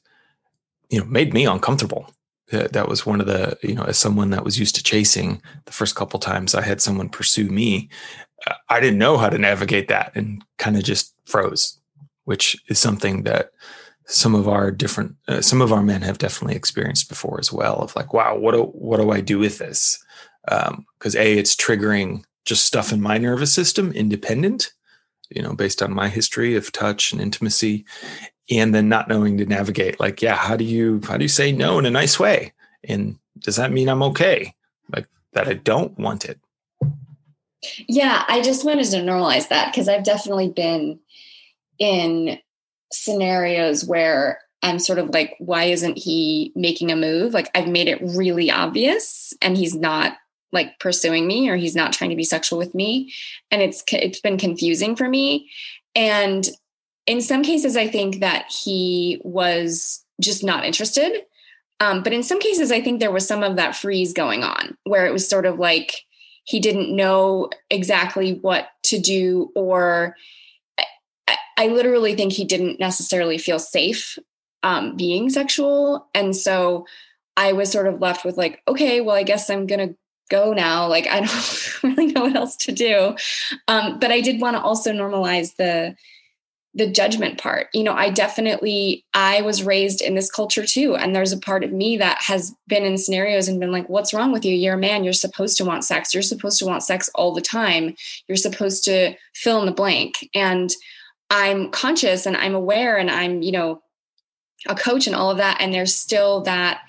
you 0.91 1.00
know, 1.00 1.07
made 1.07 1.35
me 1.35 1.47
uncomfortable. 1.47 2.12
That, 2.50 2.88
was 2.88 3.05
one 3.05 3.21
of 3.21 3.26
the, 3.26 3.59
you 3.62 3.75
know, 3.75 3.83
as 3.83 3.99
someone 3.99 4.31
that 4.31 4.45
was 4.45 4.59
used 4.59 4.75
to 4.76 4.83
chasing 4.83 5.43
the 5.67 5.73
first 5.73 5.95
couple 5.95 6.19
times 6.19 6.55
I 6.55 6.62
had 6.62 6.81
someone 6.81 7.11
pursue 7.11 7.49
me, 7.50 7.90
I 8.69 8.81
didn't 8.81 8.99
know 8.99 9.19
how 9.19 9.28
to 9.28 9.38
navigate 9.38 9.88
that 9.88 10.12
and 10.14 10.45
kind 10.59 10.76
of 10.76 10.85
just 10.85 11.14
froze, 11.25 11.78
which 12.25 12.57
is 12.69 12.78
something 12.78 13.25
that 13.25 13.52
some 14.07 14.35
of 14.35 14.49
our 14.49 14.71
different 14.71 15.17
uh, 15.28 15.43
some 15.43 15.61
of 15.61 15.73
our 15.73 15.83
men 15.83 16.00
have 16.00 16.17
definitely 16.19 16.57
experienced 16.57 17.09
before 17.11 17.38
as 17.38 17.52
well 17.52 17.76
of 17.76 17.95
like 17.95 18.14
wow 18.14 18.35
what 18.35 18.52
do 18.52 18.62
what 18.62 18.97
do 18.97 19.11
i 19.11 19.21
do 19.21 19.38
with 19.38 19.59
this? 19.59 20.02
Because 20.47 21.14
um, 21.14 21.21
a 21.21 21.37
it's 21.37 21.55
triggering 21.55 22.25
just 22.47 22.64
stuff 22.64 22.90
in 22.90 23.02
my 23.02 23.19
nervous 23.19 23.52
system 23.52 23.93
independent 23.93 24.73
you 25.28 25.43
know 25.43 25.52
based 25.52 25.83
on 25.83 25.93
my 25.93 26.09
history 26.09 26.57
of 26.57 26.73
touch 26.73 27.12
and 27.12 27.21
intimacy 27.21 27.85
and 28.50 28.75
then 28.75 28.88
not 28.88 29.09
knowing 29.09 29.37
to 29.38 29.47
navigate 29.47 29.99
like 30.00 30.23
yeah 30.23 30.37
how 30.37 30.57
do 30.57 30.64
you 30.64 31.00
how 31.07 31.17
do 31.17 31.25
you 31.25 31.28
say 31.28 31.52
no 31.52 31.78
in 31.78 31.87
a 31.87 31.90
nice 31.90 32.19
way 32.19 32.52
and 32.85 33.19
does 33.38 33.57
that 33.57 33.73
mean 33.73 33.88
i'm 33.88 34.02
okay 34.02 34.55
like 34.93 35.07
that 35.33 35.49
i 35.49 35.55
don't 35.55 35.99
want 35.99 36.25
it 36.25 36.38
yeah 37.88 38.25
i 38.28 38.40
just 38.40 38.64
wanted 38.64 38.85
to 38.85 38.99
normalize 38.99 39.49
that 39.49 39.73
because 39.73 39.88
i've 39.88 40.05
definitely 40.05 40.49
been 40.49 40.99
in 41.78 42.38
scenarios 42.93 43.85
where 43.85 44.40
I'm 44.62 44.78
sort 44.78 44.99
of 44.99 45.11
like, 45.11 45.37
why 45.38 45.64
isn't 45.64 45.99
he 45.99 46.52
making 46.55 46.90
a 46.90 46.97
move? 46.97 47.33
Like 47.33 47.50
I've 47.55 47.69
made 47.69 47.88
it 47.88 48.00
really 48.02 48.50
obvious 48.50 49.33
and 49.40 49.57
he's 49.57 49.75
not 49.75 50.17
like 50.52 50.78
pursuing 50.78 51.26
me 51.26 51.49
or 51.49 51.57
he's 51.57 51.76
not 51.76 51.93
trying 51.93 52.11
to 52.11 52.17
be 52.17 52.25
sexual 52.25 52.59
with 52.59 52.75
me. 52.75 53.12
And 53.50 53.62
it's, 53.62 53.85
it's 53.93 54.21
been 54.21 54.38
confusing 54.38 54.97
for 54.97 55.09
me. 55.09 55.50
And 55.95 56.49
in 57.09 57.23
some 57.23 57.43
cases, 57.43 57.75
I 57.75 57.88
think 57.88 58.21
that 58.21 58.53
he 58.53 59.19
was 59.25 60.05
just 60.21 60.45
not 60.45 60.67
interested. 60.67 61.23
Um, 61.81 62.03
but 62.03 62.12
in 62.12 62.23
some 62.23 62.38
cases, 62.38 62.71
I 62.71 62.83
think 62.83 63.00
there 63.00 63.11
was 63.11 63.27
some 63.27 63.43
of 63.43 63.57
that 63.57 63.75
freeze 63.75 64.12
going 64.12 64.45
on 64.45 64.77
where 64.85 65.07
it 65.07 65.12
was 65.12 65.27
sort 65.27 65.47
of 65.47 65.59
like 65.59 66.05
he 66.45 66.61
didn't 66.61 66.95
know 66.95 67.49
exactly 67.71 68.35
what 68.35 68.69
to 68.85 68.99
do 68.99 69.50
or 69.55 70.17
I 71.57 71.69
literally 71.69 72.15
think 72.15 72.33
he 72.33 72.45
didn't 72.45 72.79
necessarily 72.79 73.38
feel 73.38 73.59
safe 73.59 74.19
um, 74.62 74.95
being 74.97 75.31
sexual. 75.31 76.09
And 76.15 76.37
so 76.37 76.87
I 77.37 77.53
was 77.53 77.73
sort 77.73 77.87
of 77.87 78.00
left 78.00 78.25
with 78.25 78.37
like, 78.37 78.61
okay, 78.69 79.00
well, 79.00 79.17
I 79.17 79.23
guess 79.23 79.49
I'm 79.49 79.67
going 79.67 79.88
to 79.88 79.97
go 80.31 80.53
now. 80.53 80.88
Like, 80.88 81.07
I 81.07 81.21
don't 81.21 81.83
really 81.83 82.12
know 82.12 82.23
what 82.23 82.37
else 82.37 82.57
to 82.57 82.73
do. 82.73 83.17
Um, 83.67 83.99
but 83.99 84.11
I 84.11 84.21
did 84.21 84.41
want 84.41 84.57
to 84.57 84.62
also 84.62 84.93
normalize 84.93 85.57
the, 85.57 85.97
the 86.78 86.88
judgment 86.88 87.38
part. 87.40 87.66
You 87.75 87.82
know, 87.82 87.92
I 87.92 88.08
definitely, 88.08 89.04
I 89.12 89.42
was 89.42 89.64
raised 89.64 90.00
in 90.00 90.14
this 90.14 90.30
culture 90.30 90.64
too. 90.64 90.94
And 90.94 91.14
there's 91.14 91.32
a 91.32 91.38
part 91.38 91.64
of 91.64 91.73
me 91.73 91.97
that 91.97 92.23
has 92.23 92.54
been 92.68 92.85
in 92.85 92.97
scenarios 92.97 93.49
and 93.49 93.58
been 93.58 93.73
like, 93.73 93.88
what's 93.88 94.14
wrong 94.14 94.30
with 94.30 94.44
you? 94.44 94.54
You're 94.54 94.76
a 94.76 94.78
man. 94.78 95.02
You're 95.02 95.12
supposed 95.12 95.56
to 95.58 95.64
want 95.64 95.85
sex. 95.85 96.14
You're 96.14 96.23
supposed 96.23 96.61
to 96.61 96.66
want 96.66 96.85
sex 96.85 97.11
all 97.16 97.35
the 97.35 97.40
time. 97.40 97.97
You're 98.28 98.37
supposed 98.37 98.85
to 98.85 99.16
fill 99.35 99.58
in 99.58 99.66
the 99.66 99.73
blank. 99.73 100.28
And 100.37 100.70
I'm 101.30 101.70
conscious 101.73 102.26
and 102.26 102.37
I'm 102.37 102.54
aware 102.54 102.97
and 102.97 103.11
I'm, 103.11 103.42
you 103.42 103.50
know, 103.50 103.82
a 104.68 104.76
coach 104.76 105.08
and 105.08 105.16
all 105.16 105.32
of 105.32 105.38
that. 105.38 105.61
And 105.61 105.75
there's 105.75 105.97
still 105.97 106.42
that, 106.42 106.82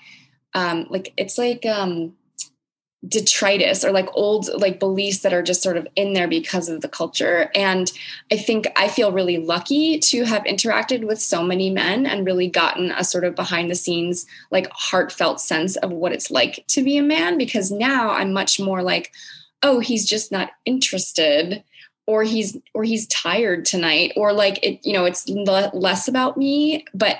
um, 0.54 0.86
like, 0.88 1.12
it's 1.16 1.36
like, 1.36 1.66
um, 1.66 2.14
detritus 3.08 3.82
or 3.82 3.92
like 3.92 4.08
old 4.12 4.48
like 4.58 4.78
beliefs 4.78 5.20
that 5.20 5.32
are 5.32 5.42
just 5.42 5.62
sort 5.62 5.76
of 5.78 5.88
in 5.96 6.12
there 6.12 6.28
because 6.28 6.68
of 6.68 6.82
the 6.82 6.88
culture. 6.88 7.50
And 7.54 7.90
i 8.30 8.36
think 8.36 8.66
i 8.76 8.88
feel 8.88 9.12
really 9.12 9.38
lucky 9.38 9.98
to 9.98 10.24
have 10.24 10.44
interacted 10.44 11.06
with 11.06 11.20
so 11.20 11.42
many 11.42 11.70
men 11.70 12.06
and 12.06 12.26
really 12.26 12.48
gotten 12.48 12.90
a 12.92 13.04
sort 13.04 13.24
of 13.24 13.34
behind 13.34 13.70
the 13.70 13.74
scenes 13.74 14.26
like 14.50 14.68
heartfelt 14.72 15.40
sense 15.40 15.76
of 15.76 15.90
what 15.90 16.12
it's 16.12 16.30
like 16.30 16.64
to 16.68 16.82
be 16.82 16.96
a 16.96 17.02
man 17.02 17.38
because 17.38 17.70
now 17.70 18.10
i'm 18.10 18.32
much 18.32 18.60
more 18.60 18.82
like 18.82 19.12
oh 19.62 19.80
he's 19.80 20.06
just 20.06 20.30
not 20.30 20.50
interested 20.64 21.62
or 22.10 22.24
he's 22.24 22.56
or 22.74 22.82
he's 22.82 23.06
tired 23.06 23.64
tonight 23.64 24.12
or 24.16 24.32
like 24.32 24.58
it 24.64 24.84
you 24.84 24.92
know 24.92 25.04
it's 25.04 25.28
less 25.28 26.08
about 26.08 26.36
me. 26.36 26.84
But 26.92 27.18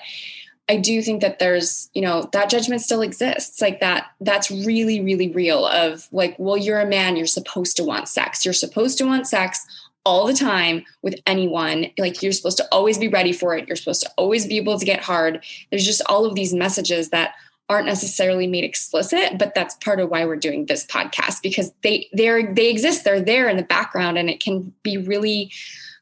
i 0.70 0.76
do 0.76 1.02
think 1.02 1.20
that 1.20 1.40
there's 1.40 1.90
you 1.94 2.00
know 2.00 2.28
that 2.32 2.48
judgment 2.48 2.80
still 2.80 3.02
exists. 3.02 3.60
Like 3.60 3.80
that 3.80 4.12
that's 4.20 4.50
really 4.50 5.00
really 5.00 5.28
real 5.30 5.66
of 5.66 6.08
like 6.12 6.36
well 6.38 6.56
you're 6.56 6.80
a 6.80 6.86
man 6.86 7.16
you're 7.16 7.26
supposed 7.26 7.76
to 7.76 7.84
want 7.84 8.08
sex. 8.08 8.44
You're 8.44 8.54
supposed 8.54 8.96
to 8.98 9.04
want 9.04 9.26
sex 9.26 9.66
all 10.06 10.26
the 10.26 10.32
time 10.32 10.84
with 11.02 11.16
anyone. 11.26 11.86
Like 11.98 12.22
you're 12.22 12.32
supposed 12.32 12.56
to 12.58 12.68
always 12.70 12.98
be 12.98 13.08
ready 13.08 13.32
for 13.32 13.54
it. 13.56 13.66
You're 13.66 13.76
supposed 13.76 14.02
to 14.02 14.10
always 14.16 14.46
be 14.46 14.56
able 14.56 14.78
to 14.78 14.84
get 14.84 15.02
hard. 15.02 15.44
There's 15.70 15.84
just 15.84 16.02
all 16.08 16.24
of 16.24 16.36
these 16.36 16.54
messages 16.54 17.10
that 17.10 17.34
aren't 17.68 17.86
necessarily 17.86 18.48
made 18.48 18.64
explicit 18.64 19.38
but 19.38 19.54
that's 19.54 19.76
part 19.76 20.00
of 20.00 20.10
why 20.10 20.24
we're 20.24 20.34
doing 20.34 20.66
this 20.66 20.84
podcast 20.86 21.40
because 21.42 21.72
they 21.82 22.08
they're 22.12 22.54
they 22.54 22.70
exist. 22.70 23.02
They're 23.02 23.20
there 23.20 23.48
in 23.48 23.56
the 23.56 23.64
background 23.64 24.18
and 24.18 24.30
it 24.30 24.40
can 24.40 24.72
be 24.84 24.96
really 24.98 25.50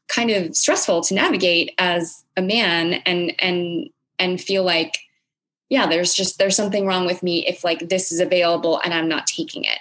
kind 0.07 0.29
of 0.29 0.55
stressful 0.55 1.01
to 1.03 1.13
navigate 1.15 1.73
as 1.79 2.23
a 2.37 2.41
man 2.43 2.93
and 3.05 3.33
and 3.39 3.89
and 4.19 4.41
feel 4.41 4.63
like 4.63 4.97
yeah 5.69 5.87
there's 5.87 6.13
just 6.13 6.37
there's 6.37 6.55
something 6.55 6.85
wrong 6.85 7.05
with 7.05 7.23
me 7.23 7.45
if 7.47 7.63
like 7.63 7.89
this 7.89 8.11
is 8.11 8.19
available 8.19 8.79
and 8.83 8.93
i'm 8.93 9.07
not 9.07 9.25
taking 9.25 9.63
it 9.63 9.79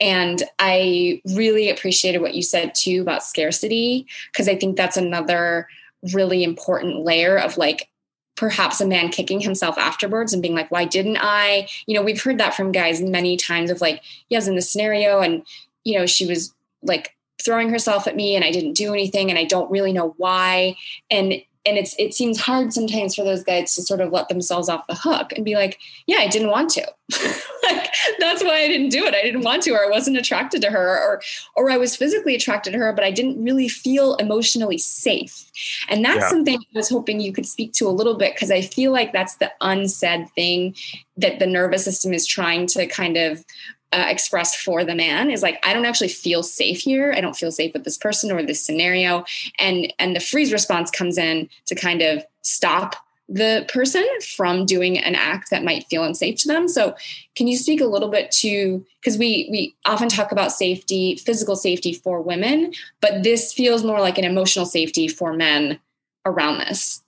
and 0.00 0.42
i 0.58 1.20
really 1.34 1.70
appreciated 1.70 2.20
what 2.20 2.34
you 2.34 2.42
said 2.42 2.74
too 2.74 3.00
about 3.02 3.22
scarcity 3.22 4.06
because 4.32 4.48
i 4.48 4.56
think 4.56 4.76
that's 4.76 4.96
another 4.96 5.68
really 6.12 6.44
important 6.44 7.04
layer 7.04 7.36
of 7.36 7.56
like 7.56 7.88
perhaps 8.36 8.80
a 8.80 8.86
man 8.86 9.08
kicking 9.08 9.40
himself 9.40 9.78
afterwards 9.78 10.32
and 10.32 10.42
being 10.42 10.54
like, 10.54 10.70
why 10.70 10.84
didn't 10.84 11.18
I? 11.20 11.68
You 11.86 11.94
know, 11.94 12.02
we've 12.02 12.22
heard 12.22 12.38
that 12.38 12.54
from 12.54 12.70
guys 12.70 13.00
many 13.00 13.36
times 13.36 13.70
of 13.70 13.80
like, 13.80 14.02
was 14.30 14.46
in 14.46 14.54
the 14.54 14.62
scenario 14.62 15.20
and, 15.20 15.42
you 15.84 15.98
know, 15.98 16.06
she 16.06 16.26
was 16.26 16.54
like 16.82 17.16
throwing 17.42 17.70
herself 17.70 18.06
at 18.06 18.16
me 18.16 18.36
and 18.36 18.44
I 18.44 18.50
didn't 18.50 18.74
do 18.74 18.92
anything 18.92 19.30
and 19.30 19.38
I 19.38 19.44
don't 19.44 19.70
really 19.70 19.92
know 19.92 20.14
why. 20.18 20.76
And 21.10 21.42
and 21.66 21.76
it's 21.76 21.94
it 21.98 22.14
seems 22.14 22.40
hard 22.40 22.72
sometimes 22.72 23.14
for 23.14 23.24
those 23.24 23.42
guys 23.42 23.74
to 23.74 23.82
sort 23.82 24.00
of 24.00 24.12
let 24.12 24.28
themselves 24.28 24.68
off 24.68 24.86
the 24.86 24.94
hook 24.94 25.32
and 25.32 25.44
be 25.44 25.54
like 25.54 25.78
yeah 26.06 26.18
i 26.18 26.28
didn't 26.28 26.50
want 26.50 26.70
to. 26.70 26.86
Like 27.62 27.92
that's 28.20 28.44
why 28.44 28.60
i 28.60 28.68
didn't 28.68 28.90
do 28.90 29.04
it. 29.04 29.14
I 29.14 29.22
didn't 29.22 29.42
want 29.42 29.64
to 29.64 29.72
or 29.72 29.84
i 29.84 29.90
wasn't 29.90 30.18
attracted 30.18 30.62
to 30.62 30.70
her 30.70 30.98
or 30.98 31.20
or 31.56 31.68
i 31.68 31.76
was 31.76 31.96
physically 31.96 32.36
attracted 32.36 32.72
to 32.72 32.78
her 32.78 32.92
but 32.92 33.02
i 33.04 33.10
didn't 33.10 33.42
really 33.42 33.68
feel 33.68 34.14
emotionally 34.16 34.78
safe. 34.78 35.50
And 35.88 36.04
that's 36.04 36.20
yeah. 36.20 36.28
something 36.28 36.58
i 36.58 36.78
was 36.78 36.88
hoping 36.88 37.18
you 37.18 37.32
could 37.32 37.46
speak 37.46 37.72
to 37.74 37.88
a 37.88 37.90
little 37.90 38.14
bit 38.14 38.34
because 38.34 38.52
i 38.52 38.60
feel 38.60 38.92
like 38.92 39.12
that's 39.12 39.36
the 39.36 39.50
unsaid 39.60 40.28
thing 40.36 40.76
that 41.16 41.40
the 41.40 41.46
nervous 41.46 41.84
system 41.84 42.12
is 42.12 42.26
trying 42.26 42.66
to 42.68 42.86
kind 42.86 43.16
of 43.16 43.44
uh, 43.92 44.04
express 44.08 44.54
for 44.54 44.84
the 44.84 44.94
man 44.94 45.30
is 45.30 45.42
like 45.42 45.64
i 45.64 45.72
don't 45.72 45.84
actually 45.84 46.08
feel 46.08 46.42
safe 46.42 46.80
here 46.80 47.12
i 47.16 47.20
don't 47.20 47.36
feel 47.36 47.52
safe 47.52 47.72
with 47.72 47.84
this 47.84 47.96
person 47.96 48.32
or 48.32 48.42
this 48.42 48.62
scenario 48.62 49.24
and 49.58 49.92
and 49.98 50.16
the 50.16 50.20
freeze 50.20 50.52
response 50.52 50.90
comes 50.90 51.16
in 51.16 51.48
to 51.66 51.74
kind 51.74 52.02
of 52.02 52.24
stop 52.42 52.96
the 53.28 53.66
person 53.68 54.06
from 54.36 54.64
doing 54.64 54.98
an 54.98 55.14
act 55.14 55.50
that 55.50 55.64
might 55.64 55.86
feel 55.86 56.04
unsafe 56.04 56.38
to 56.38 56.48
them. 56.48 56.68
So, 56.68 56.94
can 57.34 57.48
you 57.48 57.56
speak 57.56 57.80
a 57.80 57.86
little 57.86 58.08
bit 58.08 58.30
to 58.32 58.84
because 59.00 59.18
we 59.18 59.48
we 59.50 59.76
often 59.84 60.08
talk 60.08 60.32
about 60.32 60.52
safety, 60.52 61.16
physical 61.16 61.56
safety 61.56 61.92
for 61.92 62.20
women, 62.20 62.72
but 63.00 63.22
this 63.22 63.52
feels 63.52 63.82
more 63.82 64.00
like 64.00 64.18
an 64.18 64.24
emotional 64.24 64.66
safety 64.66 65.08
for 65.08 65.32
men 65.32 65.80
around 66.24 66.58
this. 66.58 67.02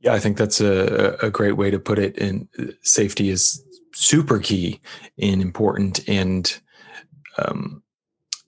Yeah, 0.00 0.14
I 0.14 0.20
think 0.20 0.36
that's 0.36 0.60
a, 0.60 1.16
a 1.22 1.30
great 1.30 1.56
way 1.56 1.70
to 1.70 1.78
put 1.78 1.98
it. 1.98 2.18
And 2.18 2.48
safety 2.82 3.30
is 3.30 3.62
super 3.94 4.38
key 4.38 4.80
and 5.18 5.40
important. 5.40 6.06
And 6.08 6.60
um, 7.38 7.82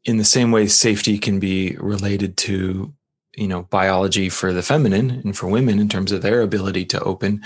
in 0.05 0.19
the 0.19 0.25
same 0.25 0.51
way, 0.51 0.67
safety 0.67 1.19
can 1.19 1.39
be 1.39 1.77
related 1.79 2.37
to 2.39 2.93
you 3.37 3.47
know 3.47 3.63
biology 3.63 4.29
for 4.29 4.53
the 4.53 4.63
feminine 4.63 5.11
and 5.11 5.37
for 5.37 5.47
women 5.47 5.79
in 5.79 5.89
terms 5.89 6.13
of 6.13 6.23
their 6.23 6.43
ability 6.43 6.85
to 6.85 7.01
open 7.03 7.41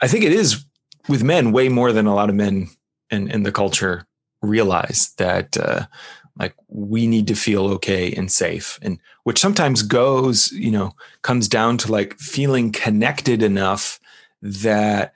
i 0.00 0.08
think 0.08 0.24
it 0.24 0.32
is 0.32 0.64
with 1.08 1.22
men 1.22 1.52
way 1.52 1.68
more 1.68 1.92
than 1.92 2.06
a 2.06 2.14
lot 2.14 2.30
of 2.30 2.34
men 2.34 2.68
in, 3.10 3.30
in 3.30 3.42
the 3.42 3.52
culture 3.52 4.06
realize 4.40 5.12
that 5.18 5.56
uh, 5.58 5.84
like 6.38 6.54
we 6.68 7.06
need 7.06 7.26
to 7.26 7.34
feel 7.34 7.66
okay 7.66 8.12
and 8.12 8.32
safe 8.32 8.78
and 8.82 8.98
which 9.24 9.38
sometimes 9.38 9.82
goes 9.82 10.50
you 10.52 10.70
know 10.70 10.92
comes 11.22 11.46
down 11.46 11.76
to 11.76 11.92
like 11.92 12.18
feeling 12.18 12.72
connected 12.72 13.42
enough 13.42 14.00
that 14.40 15.12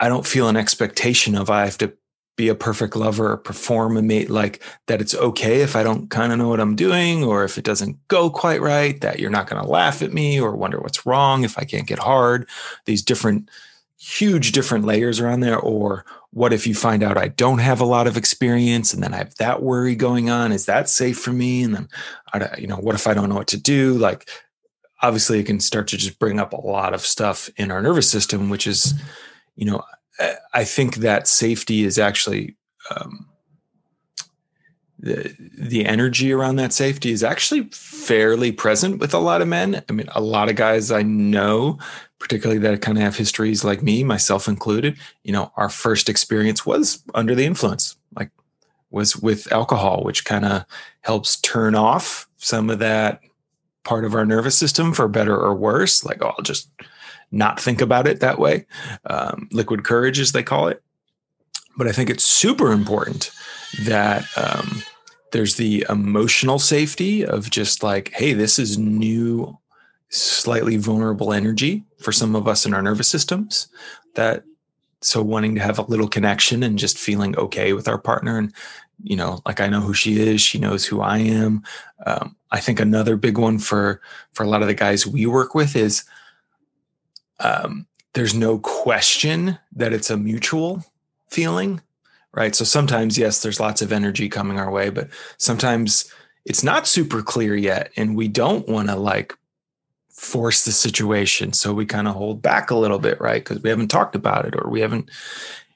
i 0.00 0.08
don't 0.08 0.26
feel 0.26 0.48
an 0.48 0.56
expectation 0.56 1.36
of 1.36 1.50
i 1.50 1.64
have 1.64 1.78
to 1.78 1.92
be 2.40 2.48
a 2.48 2.54
perfect 2.54 2.96
lover 2.96 3.32
or 3.32 3.36
perform 3.36 3.98
a 3.98 4.02
mate 4.02 4.30
like 4.30 4.62
that 4.86 5.02
it's 5.02 5.14
okay 5.14 5.60
if 5.60 5.76
I 5.76 5.82
don't 5.82 6.08
kind 6.08 6.32
of 6.32 6.38
know 6.38 6.48
what 6.48 6.58
I'm 6.58 6.74
doing 6.74 7.22
or 7.22 7.44
if 7.44 7.58
it 7.58 7.64
doesn't 7.64 7.98
go 8.08 8.30
quite 8.30 8.62
right, 8.62 8.98
that 9.02 9.18
you're 9.18 9.28
not 9.28 9.46
going 9.46 9.62
to 9.62 9.68
laugh 9.68 10.00
at 10.00 10.14
me 10.14 10.40
or 10.40 10.56
wonder 10.56 10.80
what's 10.80 11.04
wrong 11.04 11.44
if 11.44 11.58
I 11.58 11.64
can't 11.64 11.86
get 11.86 11.98
hard. 11.98 12.48
These 12.86 13.02
different, 13.02 13.50
huge 13.98 14.52
different 14.52 14.86
layers 14.86 15.20
around 15.20 15.40
there. 15.40 15.58
Or 15.58 16.06
what 16.30 16.54
if 16.54 16.66
you 16.66 16.74
find 16.74 17.02
out 17.02 17.18
I 17.18 17.28
don't 17.28 17.58
have 17.58 17.78
a 17.78 17.84
lot 17.84 18.06
of 18.06 18.16
experience 18.16 18.94
and 18.94 19.02
then 19.02 19.12
I 19.12 19.18
have 19.18 19.34
that 19.34 19.62
worry 19.62 19.94
going 19.94 20.30
on? 20.30 20.50
Is 20.50 20.64
that 20.64 20.88
safe 20.88 21.18
for 21.18 21.34
me? 21.34 21.62
And 21.62 21.74
then, 21.74 21.88
I, 22.32 22.56
you 22.56 22.66
know, 22.66 22.76
what 22.76 22.94
if 22.94 23.06
I 23.06 23.12
don't 23.12 23.28
know 23.28 23.34
what 23.34 23.48
to 23.48 23.60
do? 23.60 23.98
Like, 23.98 24.30
obviously, 25.02 25.40
it 25.40 25.44
can 25.44 25.60
start 25.60 25.88
to 25.88 25.98
just 25.98 26.18
bring 26.18 26.40
up 26.40 26.54
a 26.54 26.66
lot 26.66 26.94
of 26.94 27.02
stuff 27.02 27.50
in 27.58 27.70
our 27.70 27.82
nervous 27.82 28.10
system, 28.10 28.48
which 28.48 28.66
is, 28.66 28.94
mm-hmm. 28.94 29.06
You 29.60 29.66
know, 29.66 29.84
I 30.54 30.64
think 30.64 30.96
that 30.96 31.28
safety 31.28 31.84
is 31.84 31.98
actually 31.98 32.56
um, 32.90 33.28
the 34.98 35.36
the 35.56 35.84
energy 35.84 36.32
around 36.32 36.56
that 36.56 36.72
safety 36.72 37.12
is 37.12 37.22
actually 37.22 37.64
fairly 37.64 38.52
present 38.52 39.00
with 39.00 39.12
a 39.12 39.18
lot 39.18 39.42
of 39.42 39.48
men. 39.48 39.84
I 39.88 39.92
mean, 39.92 40.08
a 40.14 40.22
lot 40.22 40.48
of 40.48 40.56
guys 40.56 40.90
I 40.90 41.02
know, 41.02 41.78
particularly 42.18 42.58
that 42.62 42.80
kind 42.80 42.96
of 42.96 43.04
have 43.04 43.16
histories 43.16 43.62
like 43.62 43.82
me, 43.82 44.02
myself 44.02 44.48
included. 44.48 44.96
You 45.24 45.32
know, 45.34 45.52
our 45.56 45.68
first 45.68 46.08
experience 46.08 46.64
was 46.64 47.02
under 47.14 47.34
the 47.34 47.44
influence, 47.44 47.96
like 48.16 48.30
was 48.90 49.14
with 49.14 49.52
alcohol, 49.52 50.02
which 50.04 50.24
kind 50.24 50.46
of 50.46 50.64
helps 51.02 51.38
turn 51.40 51.74
off 51.74 52.26
some 52.38 52.70
of 52.70 52.78
that 52.78 53.20
part 53.84 54.06
of 54.06 54.14
our 54.14 54.24
nervous 54.24 54.56
system 54.56 54.94
for 54.94 55.06
better 55.06 55.36
or 55.36 55.54
worse. 55.54 56.02
Like, 56.02 56.22
oh, 56.22 56.32
I'll 56.38 56.42
just 56.42 56.70
not 57.30 57.60
think 57.60 57.80
about 57.80 58.06
it 58.06 58.20
that 58.20 58.38
way. 58.38 58.66
Um, 59.06 59.48
liquid 59.52 59.84
courage, 59.84 60.18
as 60.18 60.32
they 60.32 60.42
call 60.42 60.68
it. 60.68 60.82
But 61.76 61.86
I 61.86 61.92
think 61.92 62.10
it's 62.10 62.24
super 62.24 62.72
important 62.72 63.30
that 63.84 64.26
um, 64.36 64.82
there's 65.32 65.56
the 65.56 65.86
emotional 65.88 66.58
safety 66.58 67.24
of 67.24 67.50
just 67.50 67.82
like, 67.82 68.12
hey, 68.12 68.32
this 68.32 68.58
is 68.58 68.78
new, 68.78 69.56
slightly 70.08 70.76
vulnerable 70.76 71.32
energy 71.32 71.84
for 71.98 72.12
some 72.12 72.34
of 72.34 72.48
us 72.48 72.66
in 72.66 72.74
our 72.74 72.82
nervous 72.82 73.08
systems. 73.08 73.68
That 74.16 74.42
so 75.02 75.22
wanting 75.22 75.54
to 75.54 75.60
have 75.60 75.78
a 75.78 75.82
little 75.82 76.08
connection 76.08 76.62
and 76.62 76.78
just 76.78 76.98
feeling 76.98 77.36
okay 77.36 77.72
with 77.72 77.88
our 77.88 77.98
partner 77.98 78.36
and 78.36 78.52
you 79.02 79.16
know 79.16 79.40
like 79.46 79.60
i 79.60 79.66
know 79.66 79.80
who 79.80 79.94
she 79.94 80.20
is 80.20 80.40
she 80.40 80.58
knows 80.58 80.84
who 80.84 81.00
i 81.00 81.18
am 81.18 81.62
um, 82.06 82.36
i 82.50 82.60
think 82.60 82.78
another 82.78 83.16
big 83.16 83.38
one 83.38 83.58
for 83.58 84.00
for 84.32 84.42
a 84.42 84.48
lot 84.48 84.60
of 84.62 84.68
the 84.68 84.74
guys 84.74 85.06
we 85.06 85.24
work 85.26 85.54
with 85.54 85.74
is 85.74 86.04
um, 87.40 87.86
there's 88.14 88.34
no 88.34 88.58
question 88.58 89.58
that 89.72 89.92
it's 89.92 90.10
a 90.10 90.16
mutual 90.16 90.84
feeling, 91.28 91.80
right? 92.32 92.54
So 92.54 92.64
sometimes, 92.64 93.18
yes, 93.18 93.42
there's 93.42 93.60
lots 93.60 93.82
of 93.82 93.92
energy 93.92 94.28
coming 94.28 94.58
our 94.58 94.70
way, 94.70 94.90
but 94.90 95.08
sometimes 95.36 96.12
it's 96.44 96.62
not 96.62 96.86
super 96.86 97.22
clear 97.22 97.54
yet. 97.56 97.92
And 97.96 98.16
we 98.16 98.28
don't 98.28 98.68
want 98.68 98.88
to 98.88 98.96
like 98.96 99.34
force 100.08 100.64
the 100.64 100.72
situation. 100.72 101.52
So 101.52 101.72
we 101.72 101.86
kind 101.86 102.08
of 102.08 102.14
hold 102.14 102.42
back 102.42 102.70
a 102.70 102.76
little 102.76 102.98
bit, 102.98 103.20
right? 103.20 103.42
Because 103.42 103.62
we 103.62 103.70
haven't 103.70 103.88
talked 103.88 104.14
about 104.14 104.44
it 104.44 104.54
or 104.56 104.68
we 104.68 104.80
haven't 104.80 105.10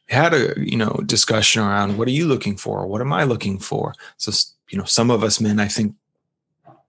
had 0.09 0.35
a 0.35 0.53
you 0.59 0.77
know 0.77 1.01
discussion 1.07 1.63
around 1.63 1.97
what 1.97 2.07
are 2.09 2.13
you 2.13 2.27
looking 2.27 2.57
for 2.57 2.87
what 2.87 3.01
am 3.01 3.13
i 3.13 3.25
looking 3.25 3.59
for 3.59 3.95
so 4.19 4.31
you 4.69 4.79
know 4.79 4.85
some 4.85 5.11
of 5.11 5.25
us 5.25 5.41
men 5.41 5.59
i 5.59 5.67
think 5.67 5.95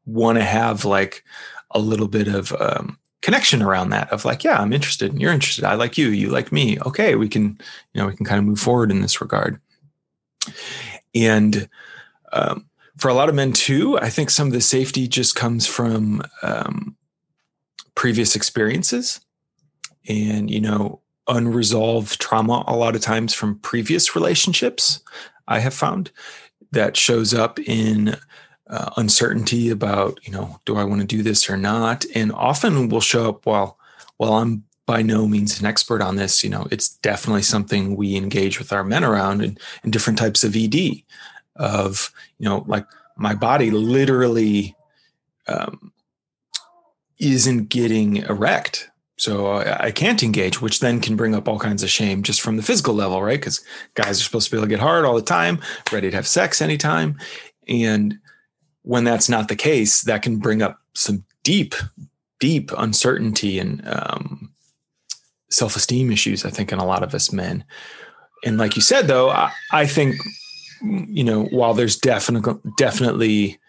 want 0.05 0.37
to 0.37 0.43
have 0.43 0.85
like 0.85 1.23
a 1.71 1.79
little 1.79 2.07
bit 2.07 2.27
of 2.27 2.53
um, 2.59 2.97
connection 3.25 3.63
around 3.63 3.89
that 3.89 4.11
of 4.11 4.23
like, 4.23 4.43
yeah, 4.43 4.61
I'm 4.61 4.71
interested 4.71 5.11
and 5.11 5.19
you're 5.19 5.33
interested. 5.33 5.63
I 5.63 5.73
like 5.73 5.97
you, 5.97 6.09
you 6.09 6.29
like 6.29 6.51
me. 6.51 6.77
Okay, 6.81 7.15
we 7.15 7.27
can, 7.27 7.59
you 7.91 7.99
know, 7.99 8.05
we 8.05 8.15
can 8.15 8.23
kind 8.23 8.37
of 8.37 8.45
move 8.45 8.59
forward 8.59 8.91
in 8.91 9.01
this 9.01 9.19
regard. 9.19 9.59
And 11.15 11.67
um, 12.33 12.67
for 12.97 13.07
a 13.07 13.15
lot 13.15 13.27
of 13.27 13.33
men 13.33 13.51
too, 13.51 13.97
I 13.97 14.11
think 14.11 14.29
some 14.29 14.45
of 14.45 14.53
the 14.53 14.61
safety 14.61 15.07
just 15.07 15.35
comes 15.35 15.65
from 15.65 16.21
um, 16.43 16.95
previous 17.95 18.35
experiences 18.35 19.21
and, 20.07 20.51
you 20.51 20.61
know, 20.61 21.01
unresolved 21.27 22.21
trauma 22.21 22.63
a 22.67 22.75
lot 22.75 22.95
of 22.95 23.01
times 23.01 23.33
from 23.33 23.57
previous 23.57 24.15
relationships. 24.15 25.01
I 25.47 25.61
have 25.61 25.73
found 25.73 26.11
that 26.73 26.95
shows 26.95 27.33
up 27.33 27.57
in 27.57 28.17
uh, 28.69 28.91
uncertainty 28.97 29.69
about 29.69 30.19
you 30.25 30.31
know 30.31 30.59
do 30.65 30.75
i 30.75 30.83
want 30.83 31.01
to 31.01 31.07
do 31.07 31.21
this 31.21 31.49
or 31.49 31.57
not? 31.57 32.05
And 32.15 32.31
often 32.31 32.89
will 32.89 33.01
show 33.01 33.29
up 33.29 33.45
while 33.45 33.77
while 34.17 34.33
i'm 34.33 34.63
by 34.85 35.01
no 35.01 35.27
means 35.27 35.59
an 35.59 35.65
expert 35.65 36.01
on 36.01 36.15
this 36.15 36.43
you 36.43 36.49
know 36.49 36.67
it's 36.71 36.89
definitely 36.89 37.41
something 37.41 37.95
we 37.95 38.15
engage 38.15 38.59
with 38.59 38.71
our 38.71 38.83
men 38.83 39.03
around 39.03 39.41
in 39.41 39.57
different 39.89 40.19
types 40.19 40.43
of 40.43 40.55
ed 40.55 40.75
of 41.55 42.11
you 42.37 42.47
know 42.47 42.63
like 42.67 42.85
my 43.17 43.33
body 43.33 43.71
literally 43.71 44.75
um, 45.47 45.91
isn't 47.19 47.69
getting 47.69 48.17
erect. 48.17 48.89
So 49.17 49.47
I, 49.47 49.85
I, 49.85 49.91
can't 49.91 50.21
engage 50.21 50.61
which 50.61 50.81
then 50.81 50.99
can 50.99 51.15
bring 51.15 51.33
up 51.33 51.47
all 51.47 51.57
kinds 51.57 51.83
of 51.83 51.89
shame 51.89 52.23
just 52.23 52.41
from 52.41 52.57
the 52.57 52.63
physical 52.63 52.93
level 52.93 53.21
right? 53.23 53.39
Because 53.39 53.63
guys 53.93 54.19
are 54.19 54.23
supposed 54.23 54.47
to 54.47 54.51
be 54.51 54.57
able 54.57 54.65
to 54.65 54.69
get 54.69 54.81
hard 54.81 55.05
all 55.05 55.15
the 55.15 55.21
time 55.21 55.61
ready 55.91 56.09
to 56.09 56.15
have 56.15 56.27
sex 56.27 56.61
anytime. 56.61 57.17
And 57.67 58.19
when 58.85 59.03
that's 59.03 59.27
not 59.27 59.47
the 59.47 59.55
case, 59.55 60.01
that 60.01 60.21
can 60.21 60.37
bring 60.37 60.61
up 60.61 60.79
some 60.93 61.23
deep, 61.43 61.75
deep 62.39 62.71
uncertainty 62.77 63.59
and 63.59 63.85
um, 63.87 64.51
self 65.49 65.75
esteem 65.75 66.11
issues, 66.11 66.45
I 66.45 66.51
think, 66.51 66.71
in 66.71 66.79
a 66.79 66.85
lot 66.85 67.03
of 67.03 67.13
us 67.13 67.31
men. 67.31 67.65
And 68.43 68.57
like 68.57 68.75
you 68.75 68.81
said, 68.81 69.07
though, 69.07 69.29
I, 69.29 69.51
I 69.71 69.87
think, 69.87 70.15
you 70.81 71.23
know, 71.23 71.45
while 71.45 71.73
there's 71.73 71.97
definitely, 71.97 72.59
definitely 72.77 73.59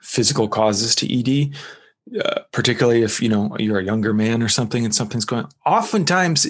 physical 0.00 0.48
causes 0.48 0.94
to 0.96 1.12
ED, 1.12 1.54
uh, 2.18 2.40
particularly 2.50 3.02
if, 3.02 3.20
you 3.20 3.28
know, 3.28 3.54
you're 3.58 3.78
a 3.78 3.84
younger 3.84 4.14
man 4.14 4.42
or 4.42 4.48
something 4.48 4.84
and 4.84 4.94
something's 4.94 5.26
going 5.26 5.46
oftentimes 5.66 6.46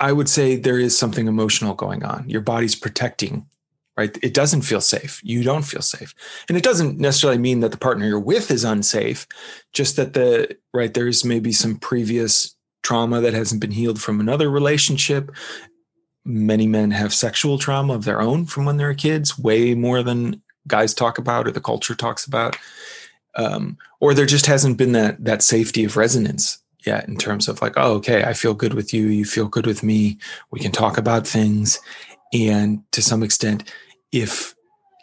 I 0.00 0.12
would 0.12 0.30
say 0.30 0.56
there 0.56 0.78
is 0.78 0.98
something 0.98 1.28
emotional 1.28 1.74
going 1.74 2.02
on. 2.04 2.28
Your 2.28 2.40
body's 2.40 2.74
protecting 2.74 3.46
right? 3.96 4.16
It 4.22 4.34
doesn't 4.34 4.62
feel 4.62 4.80
safe. 4.80 5.20
You 5.22 5.42
don't 5.42 5.62
feel 5.62 5.82
safe. 5.82 6.14
And 6.48 6.56
it 6.56 6.64
doesn't 6.64 6.98
necessarily 6.98 7.38
mean 7.38 7.60
that 7.60 7.70
the 7.70 7.78
partner 7.78 8.06
you're 8.06 8.20
with 8.20 8.50
is 8.50 8.64
unsafe, 8.64 9.26
just 9.72 9.96
that 9.96 10.14
the, 10.14 10.56
right, 10.72 10.92
there's 10.92 11.24
maybe 11.24 11.52
some 11.52 11.76
previous 11.76 12.56
trauma 12.82 13.20
that 13.20 13.34
hasn't 13.34 13.60
been 13.60 13.72
healed 13.72 14.00
from 14.00 14.20
another 14.20 14.50
relationship. 14.50 15.30
Many 16.24 16.66
men 16.66 16.90
have 16.92 17.12
sexual 17.12 17.58
trauma 17.58 17.94
of 17.94 18.04
their 18.04 18.20
own 18.20 18.46
from 18.46 18.64
when 18.64 18.76
they 18.76 18.84
were 18.84 18.94
kids, 18.94 19.38
way 19.38 19.74
more 19.74 20.02
than 20.02 20.42
guys 20.66 20.94
talk 20.94 21.18
about 21.18 21.46
or 21.46 21.50
the 21.50 21.60
culture 21.60 21.94
talks 21.94 22.26
about. 22.26 22.56
Um, 23.36 23.78
or 24.00 24.14
there 24.14 24.26
just 24.26 24.46
hasn't 24.46 24.76
been 24.76 24.92
that 24.92 25.24
that 25.24 25.42
safety 25.42 25.84
of 25.84 25.96
resonance 25.96 26.58
yet 26.86 27.08
in 27.08 27.16
terms 27.16 27.48
of 27.48 27.60
like, 27.62 27.74
oh, 27.76 27.94
okay, 27.94 28.24
I 28.24 28.32
feel 28.32 28.54
good 28.54 28.74
with 28.74 28.92
you, 28.92 29.06
you 29.06 29.24
feel 29.24 29.46
good 29.46 29.66
with 29.66 29.82
me, 29.82 30.18
we 30.50 30.60
can 30.60 30.72
talk 30.72 30.98
about 30.98 31.26
things. 31.26 31.78
And 32.32 32.82
to 32.92 33.02
some 33.02 33.22
extent, 33.22 33.72
if 34.12 34.54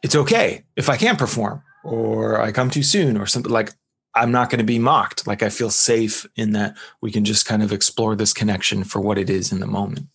it's 0.03 0.15
okay 0.15 0.63
if 0.75 0.89
I 0.89 0.97
can't 0.97 1.19
perform 1.19 1.63
or 1.83 2.39
I 2.41 2.51
come 2.51 2.69
too 2.69 2.83
soon 2.83 3.17
or 3.17 3.25
something 3.25 3.51
like 3.51 3.73
I'm 4.13 4.31
not 4.31 4.49
going 4.49 4.59
to 4.59 4.65
be 4.65 4.79
mocked. 4.79 5.27
Like 5.27 5.43
I 5.43 5.49
feel 5.49 5.69
safe 5.69 6.25
in 6.35 6.53
that 6.53 6.75
we 7.01 7.11
can 7.11 7.23
just 7.23 7.45
kind 7.45 7.61
of 7.61 7.71
explore 7.71 8.15
this 8.15 8.33
connection 8.33 8.83
for 8.83 8.99
what 8.99 9.17
it 9.17 9.29
is 9.29 9.51
in 9.51 9.59
the 9.59 9.67
moment. 9.67 10.07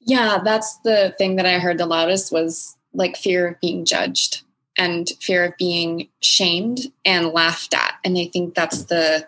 Yeah, 0.00 0.38
that's 0.44 0.78
the 0.84 1.14
thing 1.18 1.36
that 1.36 1.46
I 1.46 1.58
heard 1.58 1.78
the 1.78 1.86
loudest 1.86 2.30
was 2.30 2.76
like 2.92 3.16
fear 3.16 3.48
of 3.48 3.60
being 3.60 3.84
judged 3.84 4.42
and 4.78 5.10
fear 5.20 5.44
of 5.44 5.56
being 5.58 6.08
shamed 6.20 6.92
and 7.04 7.28
laughed 7.28 7.74
at. 7.74 7.94
And 8.04 8.16
I 8.16 8.26
think 8.26 8.54
that's 8.54 8.84
the 8.84 9.26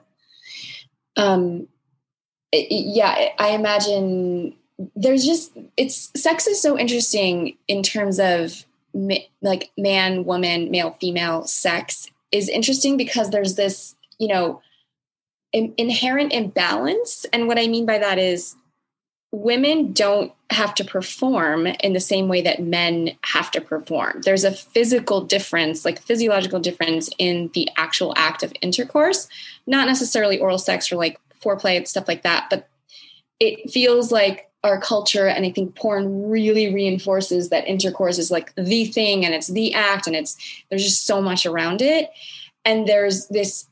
um 1.16 1.66
yeah, 2.52 3.30
I 3.38 3.48
imagine 3.50 4.54
there's 4.94 5.24
just 5.24 5.52
it's 5.76 6.10
sex 6.20 6.46
is 6.46 6.60
so 6.60 6.78
interesting 6.78 7.56
in 7.66 7.82
terms 7.82 8.18
of 8.18 8.64
like 9.42 9.70
man, 9.76 10.24
woman, 10.24 10.70
male, 10.70 10.96
female 11.00 11.44
sex 11.46 12.08
is 12.32 12.48
interesting 12.48 12.96
because 12.96 13.30
there's 13.30 13.54
this, 13.54 13.94
you 14.18 14.28
know, 14.28 14.62
in, 15.52 15.74
inherent 15.76 16.32
imbalance. 16.32 17.26
And 17.32 17.46
what 17.46 17.58
I 17.58 17.66
mean 17.66 17.86
by 17.86 17.98
that 17.98 18.18
is 18.18 18.56
women 19.32 19.92
don't 19.92 20.32
have 20.50 20.74
to 20.76 20.84
perform 20.84 21.66
in 21.66 21.92
the 21.92 22.00
same 22.00 22.28
way 22.28 22.40
that 22.42 22.62
men 22.62 23.10
have 23.24 23.50
to 23.50 23.60
perform. 23.60 24.22
There's 24.24 24.44
a 24.44 24.52
physical 24.52 25.20
difference, 25.20 25.84
like 25.84 26.00
physiological 26.00 26.60
difference 26.60 27.10
in 27.18 27.50
the 27.52 27.68
actual 27.76 28.14
act 28.16 28.42
of 28.42 28.52
intercourse, 28.62 29.28
not 29.66 29.86
necessarily 29.86 30.38
oral 30.38 30.58
sex 30.58 30.90
or 30.90 30.96
like 30.96 31.18
foreplay 31.42 31.76
and 31.76 31.86
stuff 31.86 32.08
like 32.08 32.22
that, 32.22 32.46
but 32.48 32.68
it 33.40 33.70
feels 33.70 34.10
like 34.10 34.50
our 34.66 34.80
culture 34.80 35.26
and 35.26 35.46
i 35.46 35.50
think 35.50 35.74
porn 35.74 36.28
really 36.28 36.72
reinforces 36.72 37.48
that 37.48 37.66
intercourse 37.66 38.18
is 38.18 38.30
like 38.30 38.54
the 38.56 38.84
thing 38.86 39.24
and 39.24 39.34
it's 39.34 39.48
the 39.48 39.72
act 39.74 40.06
and 40.06 40.16
it's 40.16 40.36
there's 40.68 40.84
just 40.84 41.06
so 41.06 41.20
much 41.20 41.46
around 41.46 41.82
it. 41.82 42.10
And 42.64 42.86
there's 42.86 43.26
this 43.28 43.68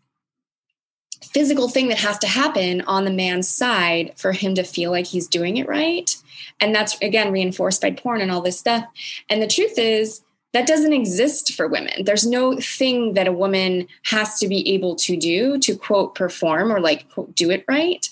physical 1.23 1.69
thing 1.69 1.89
that 1.89 1.99
has 1.99 2.19
to 2.19 2.27
happen 2.27 2.83
on 2.83 3.05
the 3.05 3.11
man's 3.11 3.49
side 3.49 4.13
for 4.17 4.33
him 4.33 4.55
to 4.55 4.63
feel 4.63 4.91
like 4.91 5.07
he's 5.07 5.27
doing 5.27 5.57
it 5.57 5.67
right. 5.67 6.17
And 6.61 6.75
that's 6.75 6.97
again 7.01 7.33
reinforced 7.33 7.83
by 7.83 7.91
porn 7.91 8.21
and 8.21 8.31
all 8.31 8.41
this 8.41 8.59
stuff. 8.59 8.85
And 9.29 9.43
the 9.43 9.47
truth 9.47 9.79
is 9.79 10.21
that 10.55 10.69
doesn't 10.69 10.93
exist 10.93 11.53
for 11.53 11.67
women. 11.67 12.05
There's 12.05 12.25
no 12.25 12.57
thing 12.57 13.15
that 13.15 13.27
a 13.27 13.33
woman 13.33 13.89
has 14.05 14.39
to 14.39 14.49
be 14.49 14.73
able 14.73 14.95
to 14.97 15.17
do 15.17 15.59
to 15.59 15.77
quote 15.77 16.15
perform 16.15 16.73
or 16.73 16.81
like 16.81 17.11
quote 17.11 17.35
do 17.35 17.51
it 17.51 17.65
right. 17.69 18.09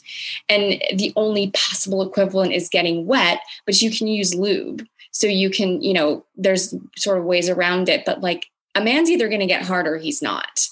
And 0.48 0.83
the 0.94 1.12
only 1.14 1.52
possible 1.52 2.02
equivalent 2.02 2.52
is 2.52 2.68
getting 2.68 3.07
wet, 3.07 3.40
but 3.64 3.81
you 3.81 3.90
can 3.90 4.09
use 4.09 4.35
lube. 4.35 4.85
So 5.12 5.28
you 5.28 5.50
can, 5.50 5.81
you 5.83 5.92
know, 5.92 6.24
there's 6.37 6.74
sort 6.96 7.18
of 7.18 7.24
ways 7.24 7.48
around 7.48 7.88
it, 7.88 8.05
but 8.05 8.20
like 8.20 8.46
a 8.74 8.83
man's 8.83 9.09
either 9.09 9.28
going 9.28 9.40
to 9.40 9.46
get 9.46 9.62
hard 9.62 9.87
or 9.87 9.98
he's 9.98 10.20
not. 10.20 10.66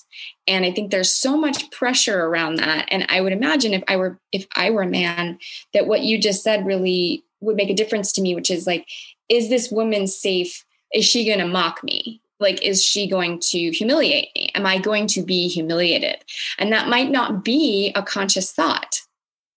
And 0.48 0.64
I 0.64 0.72
think 0.72 0.90
there's 0.90 1.12
so 1.14 1.36
much 1.36 1.70
pressure 1.70 2.24
around 2.24 2.56
that. 2.56 2.88
And 2.90 3.06
I 3.08 3.20
would 3.20 3.32
imagine 3.32 3.74
if 3.74 3.84
I 3.86 3.96
were 3.96 4.18
if 4.32 4.46
I 4.56 4.70
were 4.70 4.82
a 4.82 4.88
man, 4.88 5.38
that 5.72 5.86
what 5.86 6.02
you 6.02 6.18
just 6.18 6.42
said 6.42 6.66
really 6.66 7.22
would 7.40 7.56
make 7.56 7.70
a 7.70 7.74
difference 7.74 8.12
to 8.14 8.22
me, 8.22 8.34
which 8.34 8.50
is 8.50 8.66
like, 8.66 8.88
is 9.28 9.48
this 9.48 9.70
woman 9.70 10.08
safe 10.08 10.64
is 10.92 11.04
she 11.04 11.24
going 11.24 11.38
to 11.38 11.46
mock 11.46 11.82
me? 11.82 12.20
Like, 12.38 12.62
is 12.62 12.82
she 12.82 13.06
going 13.06 13.38
to 13.50 13.70
humiliate 13.70 14.30
me? 14.34 14.50
Am 14.54 14.64
I 14.64 14.78
going 14.78 15.06
to 15.08 15.22
be 15.22 15.48
humiliated? 15.48 16.24
And 16.58 16.72
that 16.72 16.88
might 16.88 17.10
not 17.10 17.44
be 17.44 17.92
a 17.94 18.02
conscious 18.02 18.52
thought. 18.52 19.02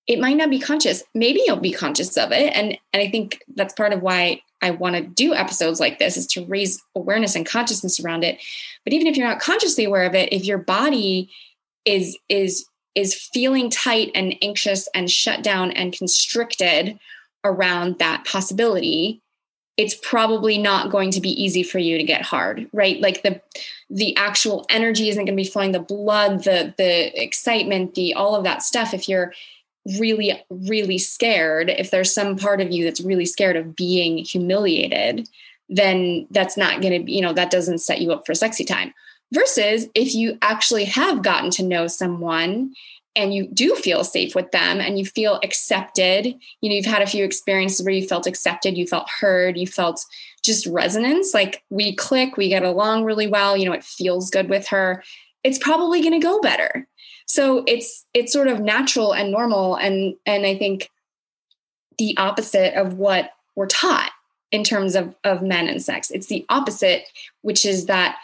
It 0.06 0.19
might 0.19 0.36
not 0.36 0.50
be 0.50 0.60
conscious. 0.60 1.04
Maybe 1.15 1.41
you'll 1.46 1.58
be 1.58 1.72
conscious 1.72 2.17
of 2.17 2.34
it. 2.34 2.54
And, 2.54 2.78
and 2.91 3.02
I 3.02 3.10
think 3.10 3.41
that's 3.56 3.74
part 3.74 3.93
of 3.93 4.02
why 4.02 4.41
I 4.62 4.72
want 4.72 4.96
to 4.96 5.02
do 5.02 5.34
episodes 5.34 5.80
like 5.80 6.00
this 6.00 6.17
is 6.17 6.28
to 6.28 6.46
raise 6.46 6.82
awareness 6.96 7.36
and 7.36 7.46
consciousness 7.46 8.00
around 8.00 8.24
it. 8.24 8.41
But 8.84 8.93
even 8.93 9.08
if 9.08 9.15
you're 9.15 9.28
not 9.28 9.39
consciously 9.39 9.86
aware 9.86 10.04
of 10.04 10.15
it, 10.15 10.32
if 10.32 10.46
your 10.46 10.58
body 10.58 11.30
is 11.86 12.17
is 12.30 12.65
is 12.96 13.13
feeling 13.13 13.69
tight 13.69 14.12
and 14.15 14.36
anxious 14.41 14.88
and 14.93 15.10
shut 15.10 15.43
down 15.43 15.72
and 15.72 15.93
constricted 15.93 16.98
around 17.43 18.00
that 18.00 18.26
possibility, 18.26 19.22
it's 19.76 19.96
probably 19.96 20.58
not 20.58 20.92
going 20.92 21.10
to 21.12 21.22
be 21.22 21.30
easy 21.30 21.64
for 21.64 21.80
you 21.80 21.98
to 21.98 22.04
get 22.04 22.22
hard 22.22 22.68
right? 22.74 23.00
Like 23.02 23.24
the 23.24 23.42
the 23.90 24.16
actual 24.18 24.66
energy 24.70 25.10
isn't 25.10 25.26
going 25.26 25.38
to 25.38 25.44
be 25.44 25.50
flowing 25.50 25.72
the 25.72 25.80
blood 25.80 26.44
the 26.44 26.74
the 26.78 27.22
excitement 27.22 27.96
the 27.96 28.14
all 28.14 28.36
of 28.36 28.44
that 28.44 28.64
stuff. 28.64 28.94
If 28.94 29.10
you're 29.10 29.34
really 29.98 30.42
really 30.50 30.98
scared 30.98 31.70
if 31.70 31.92
there's 31.92 32.14
some 32.14 32.38
part 32.38 32.62
of 32.62 32.72
you 32.72 32.86
that's 32.86 33.02
really 33.02 33.26
scared 33.26 33.58
of 33.58 33.76
being 33.76 34.18
humiliated 34.20 35.28
then 35.68 36.26
that's 36.32 36.56
not 36.56 36.82
going 36.82 36.98
to 36.98 37.06
be 37.06 37.14
you 37.14 37.22
know 37.22 37.34
that 37.34 37.52
doesn't 37.52 37.80
set 37.80 38.02
you 38.02 38.12
up 38.12 38.26
for 38.26 38.34
sexy 38.34 38.64
time. 38.64 38.94
Versus 39.34 39.88
if 39.96 40.14
you 40.14 40.38
actually 40.44 40.86
have 40.86 41.24
gotten 41.24 41.50
to 41.52 41.64
know 41.64 41.88
someone 41.88 42.74
and 43.15 43.34
you 43.34 43.47
do 43.47 43.76
feel 43.76 44.04
safe 44.04 44.34
with 44.36 44.52
them 44.52 44.80
and 44.80 44.97
you 44.97 45.06
feel 45.06 45.39
accepted 45.43 46.26
you 46.62 46.69
know 46.69 46.76
you've 46.76 46.86
had 46.86 47.02
a 47.02 47.08
few 47.08 47.23
experiences 47.23 47.86
where 47.86 47.93
you 47.93 48.08
felt 48.08 48.28
accepted 48.28 48.78
you 48.78 48.88
felt 48.88 49.08
heard 49.19 49.58
you 49.58 49.67
felt 49.67 50.06
just 50.43 50.65
resonance 50.65 51.34
like 51.34 51.63
we 51.69 51.95
click 51.95 52.38
we 52.38 52.49
get 52.49 52.63
along 52.63 53.04
really 53.04 53.28
well 53.28 53.56
you 53.56 53.65
know 53.65 53.73
it 53.73 53.84
feels 53.84 54.30
good 54.30 54.49
with 54.49 54.67
her 54.67 55.04
it's 55.43 55.58
probably 55.58 56.02
going 56.02 56.19
to 56.19 56.26
go 56.26 56.39
better. 56.39 56.88
So 57.26 57.63
it's 57.67 58.06
it's 58.13 58.34
sort 58.34 58.47
of 58.47 58.60
natural 58.60 59.13
and 59.13 59.32
normal 59.32 59.76
and 59.76 60.15
and 60.26 60.45
i 60.45 60.58
think 60.58 60.89
the 61.97 62.17
opposite 62.17 62.73
of 62.76 62.95
what 62.95 63.32
we're 63.56 63.67
taught 63.67 64.12
in 64.52 64.63
terms 64.63 64.95
of 64.95 65.15
of 65.23 65.41
men 65.41 65.67
and 65.67 65.82
sex. 65.82 66.12
It's 66.12 66.28
the 66.28 66.45
opposite 66.49 67.04
which 67.41 67.65
is 67.65 67.86
that 67.86 68.17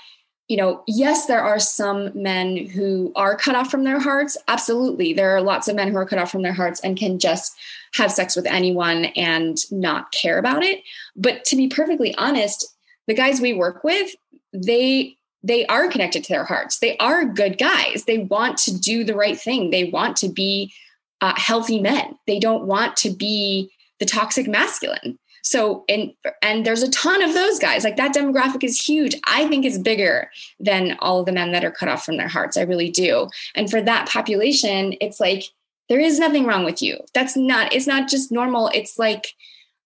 you 0.49 0.57
know, 0.57 0.83
yes, 0.87 1.27
there 1.27 1.43
are 1.43 1.59
some 1.59 2.11
men 2.15 2.57
who 2.57 3.13
are 3.15 3.37
cut 3.37 3.55
off 3.55 3.69
from 3.69 3.83
their 3.83 3.99
hearts. 3.99 4.35
Absolutely. 4.47 5.13
There 5.13 5.29
are 5.35 5.41
lots 5.41 5.67
of 5.67 5.75
men 5.75 5.89
who 5.89 5.95
are 5.95 6.07
cut 6.07 6.17
off 6.17 6.31
from 6.31 6.41
their 6.41 6.53
hearts 6.53 6.79
and 6.81 6.97
can 6.97 7.19
just 7.19 7.55
have 7.93 8.11
sex 8.11 8.35
with 8.35 8.47
anyone 8.47 9.05
and 9.15 9.57
not 9.71 10.11
care 10.11 10.39
about 10.39 10.63
it. 10.63 10.81
But 11.15 11.45
to 11.45 11.55
be 11.55 11.67
perfectly 11.67 12.15
honest, 12.15 12.75
the 13.07 13.13
guys 13.13 13.39
we 13.39 13.53
work 13.53 13.83
with, 13.83 14.11
they 14.51 15.15
they 15.41 15.65
are 15.67 15.87
connected 15.87 16.23
to 16.23 16.33
their 16.33 16.43
hearts. 16.43 16.79
They 16.79 16.97
are 16.97 17.23
good 17.23 17.57
guys. 17.57 18.03
They 18.05 18.17
want 18.17 18.57
to 18.59 18.77
do 18.77 19.05
the 19.05 19.15
right 19.15 19.39
thing. 19.39 19.69
They 19.69 19.85
want 19.85 20.17
to 20.17 20.27
be 20.27 20.73
uh, 21.21 21.33
healthy 21.37 21.79
men. 21.79 22.17
They 22.27 22.39
don't 22.39 22.65
want 22.65 22.97
to 22.97 23.09
be 23.09 23.71
the 23.99 24.05
toxic 24.05 24.47
masculine. 24.47 25.17
So 25.49 25.83
and 25.89 26.13
and 26.43 26.63
there's 26.63 26.83
a 26.83 26.91
ton 26.91 27.23
of 27.23 27.33
those 27.33 27.57
guys. 27.57 27.83
Like 27.83 27.97
that 27.97 28.13
demographic 28.13 28.63
is 28.63 28.79
huge. 28.79 29.15
I 29.25 29.47
think 29.47 29.65
it's 29.65 29.79
bigger 29.79 30.29
than 30.59 30.95
all 30.99 31.21
of 31.21 31.25
the 31.25 31.31
men 31.31 31.53
that 31.53 31.65
are 31.65 31.71
cut 31.71 31.89
off 31.89 32.05
from 32.05 32.17
their 32.17 32.27
hearts. 32.27 32.55
I 32.55 32.61
really 32.61 32.91
do. 32.91 33.29
And 33.55 33.67
for 33.67 33.81
that 33.81 34.07
population, 34.07 34.93
it's 35.01 35.19
like 35.19 35.45
there 35.87 35.99
is 35.99 36.19
nothing 36.19 36.45
wrong 36.45 36.65
with 36.65 36.83
you. 36.83 36.99
That's 37.15 37.35
not 37.35 37.73
it's 37.73 37.87
not 37.87 38.07
just 38.07 38.31
normal. 38.31 38.69
It's 38.75 38.99
like 38.99 39.33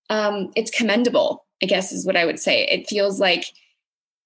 um 0.09 0.51
it's 0.57 0.69
commendable, 0.69 1.45
I 1.61 1.67
guess 1.67 1.93
is 1.93 2.05
what 2.05 2.17
I 2.17 2.25
would 2.25 2.39
say. 2.39 2.65
It 2.67 2.89
feels 2.89 3.21
like 3.21 3.45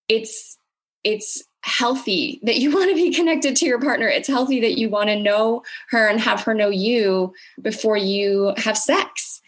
it's 0.08 0.58
it's 1.04 1.44
healthy 1.62 2.40
that 2.42 2.58
you 2.58 2.72
want 2.76 2.90
to 2.90 2.96
be 2.96 3.14
connected 3.14 3.56
to 3.58 3.68
your 3.68 3.80
partner. 3.80 4.08
It's 4.08 4.28
healthy 4.28 4.60
that 4.62 4.80
you 4.80 4.90
want 4.90 5.10
to 5.10 5.16
know 5.16 5.62
her 5.90 6.08
and 6.08 6.20
have 6.20 6.42
her 6.46 6.56
know 6.56 6.70
you 6.70 7.36
before 7.62 7.96
you 7.96 8.56
have 8.58 8.76
sex. 8.76 9.40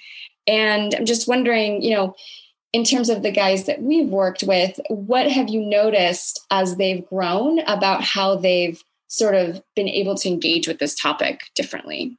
And 0.50 0.96
I'm 0.96 1.06
just 1.06 1.28
wondering, 1.28 1.84
you 1.84 1.92
know, 1.92 2.16
in 2.74 2.84
terms 2.84 3.10
of 3.10 3.22
the 3.22 3.32
guys 3.32 3.66
that 3.66 3.84
we've 3.84 4.10
worked 4.10 4.44
with, 4.44 4.80
what 4.90 5.32
have 5.32 5.48
you 5.48 5.62
noticed 5.62 6.44
as 6.50 6.76
they've 6.76 7.08
grown 7.08 7.60
about 7.60 8.04
how 8.04 8.36
they've 8.36 8.84
sort 9.08 9.36
of 9.36 9.62
been 9.76 9.88
able 9.88 10.16
to 10.16 10.28
engage 10.28 10.68
with 10.68 10.80
this 10.80 10.96
topic 10.96 11.42
differently? 11.54 12.18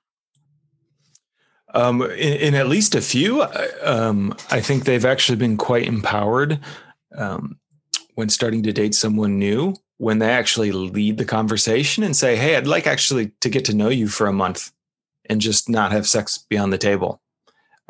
Um, 1.74 2.02
in, 2.02 2.10
in, 2.10 2.54
at 2.54 2.68
least 2.68 2.94
a 2.94 3.00
few, 3.00 3.42
um, 3.82 4.34
I 4.50 4.60
think 4.60 4.84
they've 4.84 5.04
actually 5.04 5.36
been 5.36 5.56
quite 5.56 5.86
empowered 5.86 6.60
um, 7.16 7.58
when 8.14 8.28
starting 8.28 8.62
to 8.64 8.72
date 8.72 8.94
someone 8.94 9.38
new. 9.38 9.74
When 9.98 10.18
they 10.18 10.30
actually 10.30 10.72
lead 10.72 11.18
the 11.18 11.26
conversation 11.26 12.02
and 12.02 12.16
say, 12.16 12.34
"Hey, 12.34 12.56
I'd 12.56 12.66
like 12.66 12.86
actually 12.86 13.32
to 13.40 13.50
get 13.50 13.66
to 13.66 13.76
know 13.76 13.90
you 13.90 14.08
for 14.08 14.26
a 14.26 14.32
month, 14.32 14.72
and 15.28 15.42
just 15.42 15.68
not 15.68 15.92
have 15.92 16.08
sex 16.08 16.38
beyond 16.38 16.72
the 16.72 16.78
table." 16.78 17.20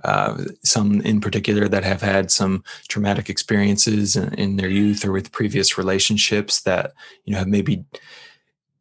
Uh, 0.05 0.45
some 0.65 1.01
in 1.03 1.21
particular 1.21 1.69
that 1.69 1.85
have 1.85 2.01
had 2.01 2.31
some 2.31 2.65
traumatic 2.89 3.29
experiences 3.29 4.17
in, 4.17 4.33
in, 4.35 4.57
their 4.57 4.69
youth 4.69 5.05
or 5.05 5.13
with 5.13 5.33
previous 5.33 5.77
relationships 5.77 6.63
that 6.63 6.93
you 7.25 7.33
know 7.33 7.39
have 7.39 7.49
maybe 7.49 7.85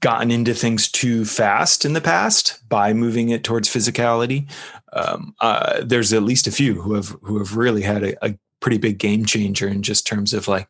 gotten 0.01 0.32
into 0.32 0.53
things 0.53 0.89
too 0.89 1.25
fast 1.25 1.84
in 1.84 1.93
the 1.93 2.01
past 2.01 2.60
by 2.69 2.93
moving 2.93 3.29
it 3.29 3.43
towards 3.43 3.67
physicality. 3.67 4.49
Um, 4.93 5.36
uh, 5.41 5.82
there's 5.84 6.13
at 6.13 6.23
least 6.23 6.47
a 6.47 6.51
few 6.51 6.82
who 6.82 6.93
have 6.93 7.15
who 7.21 7.38
have 7.38 7.58
really 7.58 7.82
had 7.82 8.03
a, 8.03 8.25
a 8.25 8.36
pretty 8.60 8.77
big 8.77 8.97
game 8.97 9.25
changer 9.25 9.67
in 9.67 9.84
just 9.84 10.08
terms 10.08 10.34
of 10.34 10.47
like, 10.47 10.67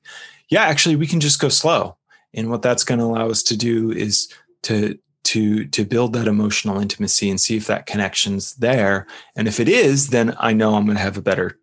yeah, 0.50 0.64
actually 0.64 0.96
we 0.96 1.08
can 1.08 1.20
just 1.20 1.40
go 1.40 1.50
slow, 1.50 1.96
and 2.34 2.50
what 2.50 2.62
that's 2.62 2.84
going 2.84 3.00
to 3.00 3.06
allow 3.06 3.30
us 3.30 3.44
to 3.44 3.58
do 3.58 3.92
is 3.92 4.34
to 4.64 4.98
to 5.30 5.66
to 5.66 5.86
build 5.86 6.14
that 6.14 6.28
emotional 6.28 6.80
intimacy 6.80 7.30
and 7.30 7.40
see 7.40 7.56
if 7.56 7.68
that 7.68 7.86
connection's 7.86 8.56
there. 8.56 9.06
And 9.36 9.48
if 9.48 9.60
it 9.60 9.70
is 9.70 10.10
then 10.10 10.36
i 10.40 10.54
know 10.54 10.76
i'm 10.76 10.86
going 10.86 10.98
to 10.98 11.04
have 11.04 11.18
a 11.18 11.22
better 11.22 11.58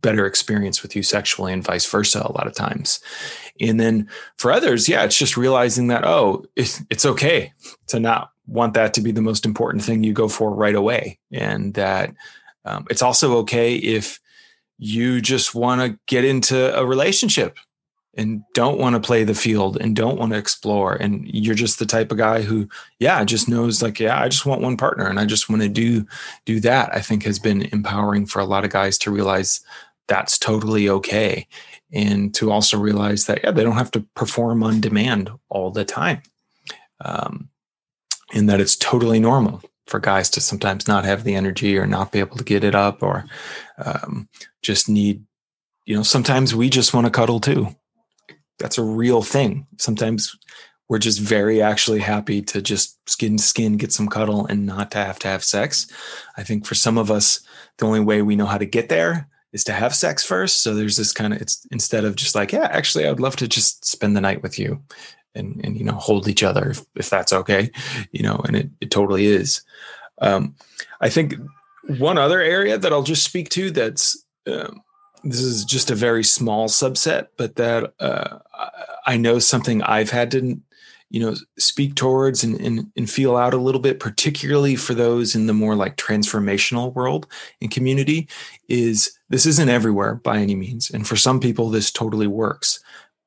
better 0.00 0.26
experience 0.26 0.82
with 0.82 0.94
you 0.94 1.02
sexually 1.02 1.52
and 1.52 1.64
vice 1.64 1.84
versa 1.84 2.22
a 2.24 2.32
lot 2.32 2.46
of 2.46 2.54
times. 2.54 3.00
And 3.60 3.80
then 3.80 4.08
for 4.36 4.52
others 4.52 4.88
yeah 4.88 5.04
it's 5.04 5.18
just 5.18 5.36
realizing 5.36 5.88
that 5.88 6.04
oh 6.04 6.44
it's, 6.54 6.82
it's 6.90 7.06
okay 7.06 7.52
to 7.88 7.98
not 7.98 8.30
want 8.46 8.74
that 8.74 8.94
to 8.94 9.00
be 9.00 9.12
the 9.12 9.20
most 9.20 9.44
important 9.44 9.84
thing 9.84 10.02
you 10.02 10.12
go 10.12 10.28
for 10.28 10.54
right 10.54 10.74
away. 10.74 11.18
And 11.32 11.74
that 11.74 12.14
um, 12.64 12.86
it's 12.90 13.02
also 13.02 13.38
okay 13.38 13.76
if 13.76 14.20
you 14.78 15.20
just 15.20 15.54
want 15.54 15.80
to 15.80 15.98
get 16.06 16.24
into 16.24 16.76
a 16.78 16.86
relationship 16.86 17.58
and 18.18 18.42
don't 18.52 18.78
want 18.78 18.94
to 18.94 19.00
play 19.00 19.24
the 19.24 19.34
field 19.34 19.78
and 19.80 19.96
don't 19.96 20.18
want 20.18 20.32
to 20.32 20.38
explore. 20.38 20.94
And 20.96 21.26
you're 21.26 21.54
just 21.54 21.78
the 21.78 21.86
type 21.86 22.12
of 22.12 22.18
guy 22.18 22.42
who 22.42 22.68
yeah 22.98 23.24
just 23.24 23.48
knows 23.48 23.82
like 23.82 23.98
yeah 23.98 24.20
i 24.20 24.28
just 24.28 24.44
want 24.44 24.60
one 24.60 24.76
partner 24.76 25.06
and 25.06 25.20
i 25.20 25.24
just 25.24 25.48
want 25.48 25.62
to 25.62 25.68
do 25.68 26.04
do 26.44 26.60
that 26.60 26.92
i 26.92 27.00
think 27.00 27.22
has 27.22 27.38
been 27.38 27.62
empowering 27.72 28.26
for 28.26 28.40
a 28.40 28.44
lot 28.44 28.64
of 28.64 28.70
guys 28.70 28.98
to 28.98 29.10
realize 29.10 29.60
that's 30.08 30.38
totally 30.38 30.88
okay. 30.88 31.46
And 31.92 32.34
to 32.34 32.50
also 32.50 32.76
realize 32.76 33.26
that 33.26 33.40
yeah 33.44 33.52
they 33.52 33.62
don't 33.62 33.76
have 33.76 33.92
to 33.92 34.00
perform 34.14 34.64
on 34.64 34.80
demand 34.80 35.30
all 35.48 35.70
the 35.70 35.84
time. 35.84 36.22
Um, 37.00 37.48
and 38.34 38.48
that 38.50 38.60
it's 38.60 38.76
totally 38.76 39.20
normal 39.20 39.62
for 39.86 40.00
guys 40.00 40.28
to 40.30 40.40
sometimes 40.40 40.88
not 40.88 41.04
have 41.04 41.24
the 41.24 41.34
energy 41.34 41.78
or 41.78 41.86
not 41.86 42.12
be 42.12 42.18
able 42.18 42.36
to 42.36 42.44
get 42.44 42.64
it 42.64 42.74
up 42.74 43.02
or 43.02 43.24
um, 43.78 44.28
just 44.60 44.88
need 44.88 45.24
you 45.86 45.96
know 45.96 46.02
sometimes 46.02 46.54
we 46.54 46.68
just 46.68 46.92
want 46.92 47.06
to 47.06 47.10
cuddle 47.10 47.40
too 47.40 47.74
that's 48.58 48.78
a 48.78 48.82
real 48.82 49.22
thing. 49.22 49.66
Sometimes 49.78 50.36
we're 50.88 50.98
just 50.98 51.20
very 51.20 51.60
actually 51.60 52.00
happy 52.00 52.40
to 52.42 52.62
just 52.62 52.98
skin 53.08 53.36
to 53.36 53.42
skin 53.42 53.76
get 53.76 53.92
some 53.92 54.08
cuddle 54.08 54.46
and 54.46 54.66
not 54.66 54.90
to 54.92 54.98
have 54.98 55.18
to 55.20 55.28
have 55.28 55.44
sex. 55.44 55.86
I 56.36 56.42
think 56.42 56.66
for 56.66 56.74
some 56.74 56.96
of 56.96 57.10
us, 57.10 57.40
the 57.76 57.86
only 57.86 58.00
way 58.00 58.22
we 58.22 58.36
know 58.36 58.46
how 58.46 58.58
to 58.58 58.66
get 58.66 58.88
there 58.88 59.28
is 59.52 59.64
to 59.64 59.72
have 59.72 59.94
sex 59.94 60.24
first. 60.24 60.62
So 60.62 60.74
there's 60.74 60.96
this 60.96 61.12
kind 61.12 61.34
of 61.34 61.42
it's 61.42 61.66
instead 61.70 62.04
of 62.04 62.16
just 62.16 62.34
like, 62.34 62.52
yeah, 62.52 62.68
actually 62.70 63.06
I'd 63.06 63.20
love 63.20 63.36
to 63.36 63.48
just 63.48 63.84
spend 63.84 64.16
the 64.16 64.20
night 64.20 64.42
with 64.42 64.58
you 64.58 64.82
and 65.34 65.60
and 65.62 65.76
you 65.76 65.84
know 65.84 65.92
hold 65.92 66.26
each 66.26 66.42
other 66.42 66.70
if, 66.70 66.84
if 66.94 67.10
that's 67.10 67.32
okay. 67.32 67.70
You 68.12 68.22
know, 68.22 68.40
and 68.46 68.56
it, 68.56 68.70
it 68.80 68.90
totally 68.90 69.26
is. 69.26 69.62
Um, 70.20 70.56
I 71.00 71.10
think 71.10 71.34
one 71.98 72.18
other 72.18 72.40
area 72.40 72.78
that 72.78 72.92
I'll 72.92 73.02
just 73.02 73.24
speak 73.24 73.48
to 73.50 73.70
that's 73.70 74.24
um, 74.46 74.82
this 75.24 75.40
is 75.40 75.64
just 75.64 75.90
a 75.90 75.94
very 75.94 76.24
small 76.24 76.68
subset, 76.68 77.28
but 77.36 77.56
that 77.56 77.92
uh, 78.00 78.38
I 79.06 79.16
know 79.16 79.38
something 79.38 79.82
I've 79.82 80.10
had 80.10 80.30
to, 80.32 80.60
you 81.10 81.20
know, 81.20 81.34
speak 81.58 81.94
towards 81.94 82.44
and, 82.44 82.60
and, 82.60 82.92
and 82.96 83.10
feel 83.10 83.36
out 83.36 83.54
a 83.54 83.58
little 83.58 83.80
bit, 83.80 84.00
particularly 84.00 84.76
for 84.76 84.94
those 84.94 85.34
in 85.34 85.46
the 85.46 85.54
more 85.54 85.74
like 85.74 85.96
transformational 85.96 86.94
world 86.94 87.26
and 87.60 87.70
community, 87.70 88.28
is 88.68 89.18
this 89.28 89.46
isn't 89.46 89.68
everywhere 89.68 90.16
by 90.16 90.38
any 90.38 90.54
means, 90.54 90.90
and 90.90 91.06
for 91.06 91.16
some 91.16 91.40
people 91.40 91.70
this 91.70 91.90
totally 91.90 92.26
works, 92.26 92.80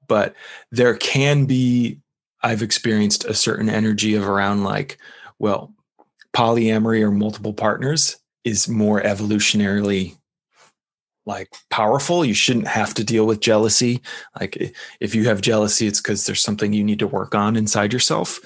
but 0.08 0.36
there 0.72 0.96
can 0.96 1.46
be. 1.46 2.00
I've 2.44 2.64
experienced 2.64 3.24
a 3.26 3.36
certain 3.36 3.70
energy 3.70 4.16
of 4.16 4.28
around 4.28 4.64
like, 4.64 4.98
well, 5.38 5.72
polyamory 6.34 7.04
or 7.04 7.12
multiple 7.12 7.54
partners 7.54 8.18
is 8.44 8.68
more 8.68 9.00
evolutionarily 9.02 10.18
like 11.32 11.50
powerful. 11.70 12.26
You 12.26 12.34
shouldn't 12.34 12.68
have 12.68 12.94
to 12.96 13.04
deal 13.04 13.26
with 13.26 13.40
jealousy. 13.40 14.02
Like 14.40 14.76
if 15.00 15.16
you 15.16 15.24
have 15.26 15.42
jealousy, 15.42 15.88
it's 15.88 16.02
because 16.02 16.26
there's 16.26 16.42
something 16.42 16.74
you 16.74 16.84
need 16.84 17.00
to 17.00 17.08
work 17.08 17.34
on 17.34 17.56
inside 17.56 17.94
yourself. 17.94 18.40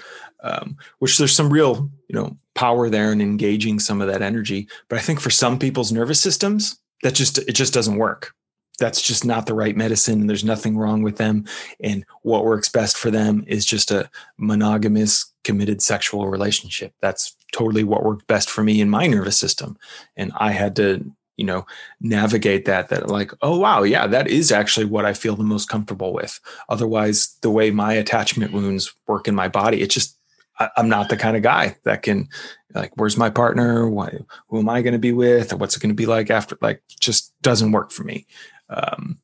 Um, 0.44 0.78
which 1.00 1.18
there's 1.18 1.36
some 1.36 1.52
real, 1.52 1.90
you 2.08 2.16
know, 2.16 2.38
power 2.54 2.88
there 2.88 3.12
in 3.12 3.20
engaging 3.20 3.80
some 3.80 4.00
of 4.00 4.08
that 4.08 4.22
energy. 4.22 4.68
But 4.90 5.00
I 5.00 5.02
think 5.02 5.20
for 5.20 5.32
some 5.32 5.58
people's 5.58 5.92
nervous 5.92 6.20
systems, 6.20 6.80
that 7.02 7.16
just 7.16 7.40
it 7.40 7.54
just 7.54 7.74
doesn't 7.74 7.98
work. 7.98 8.34
That's 8.78 9.02
just 9.02 9.26
not 9.26 9.48
the 9.48 9.56
right 9.56 9.76
medicine. 9.76 10.22
And 10.22 10.30
there's 10.30 10.44
nothing 10.44 10.78
wrong 10.78 11.02
with 11.02 11.18
them. 11.18 11.46
And 11.80 12.06
what 12.22 12.46
works 12.46 12.70
best 12.70 12.98
for 12.98 13.10
them 13.10 13.44
is 13.48 13.66
just 13.66 13.90
a 13.90 14.10
monogamous, 14.38 15.34
committed 15.44 15.82
sexual 15.82 16.28
relationship. 16.28 16.94
That's 17.02 17.36
totally 17.52 17.84
what 17.84 18.04
worked 18.04 18.28
best 18.28 18.50
for 18.50 18.64
me 18.64 18.82
in 18.82 18.90
my 18.90 19.08
nervous 19.08 19.40
system. 19.40 19.78
And 20.16 20.32
I 20.36 20.52
had 20.52 20.76
to 20.76 21.10
you 21.38 21.46
know 21.46 21.66
navigate 22.00 22.66
that 22.66 22.90
that 22.90 23.10
like 23.10 23.32
oh 23.42 23.58
wow 23.58 23.84
yeah 23.84 24.08
that 24.08 24.28
is 24.28 24.52
actually 24.52 24.86
what 24.86 25.06
i 25.06 25.14
feel 25.14 25.36
the 25.36 25.44
most 25.44 25.70
comfortable 25.70 26.14
with. 26.14 26.40
Otherwise 26.70 27.38
the 27.42 27.50
way 27.50 27.72
my 27.72 27.94
attachment 27.94 28.54
wounds 28.54 28.94
work 29.08 29.28
in 29.28 29.36
my 29.36 29.48
body 29.48 29.82
it 29.82 29.90
just 29.90 30.18
I, 30.60 30.70
am 30.78 30.90
not 30.90 31.10
the 31.10 31.18
kind 31.18 31.36
of 31.36 31.44
guy 31.44 31.76
that 31.84 32.02
can 32.04 32.30
like 32.74 32.92
where's 32.96 33.18
my 33.18 33.30
partner? 33.30 33.90
Why, 33.90 34.18
who 34.48 34.60
am 34.60 34.70
i 34.70 34.82
going 34.82 34.94
to 34.94 35.00
be 35.00 35.12
with? 35.12 35.54
Or 35.54 35.58
what's 35.58 35.76
it 35.76 35.82
going 35.82 35.90
to 35.90 35.96
be 35.96 36.06
like 36.06 36.30
after? 36.30 36.58
Like 36.62 36.82
just 37.00 37.34
doesn't 37.42 37.72
work 37.72 37.92
for 37.92 38.04
me. 38.04 38.26
Um, 38.70 39.20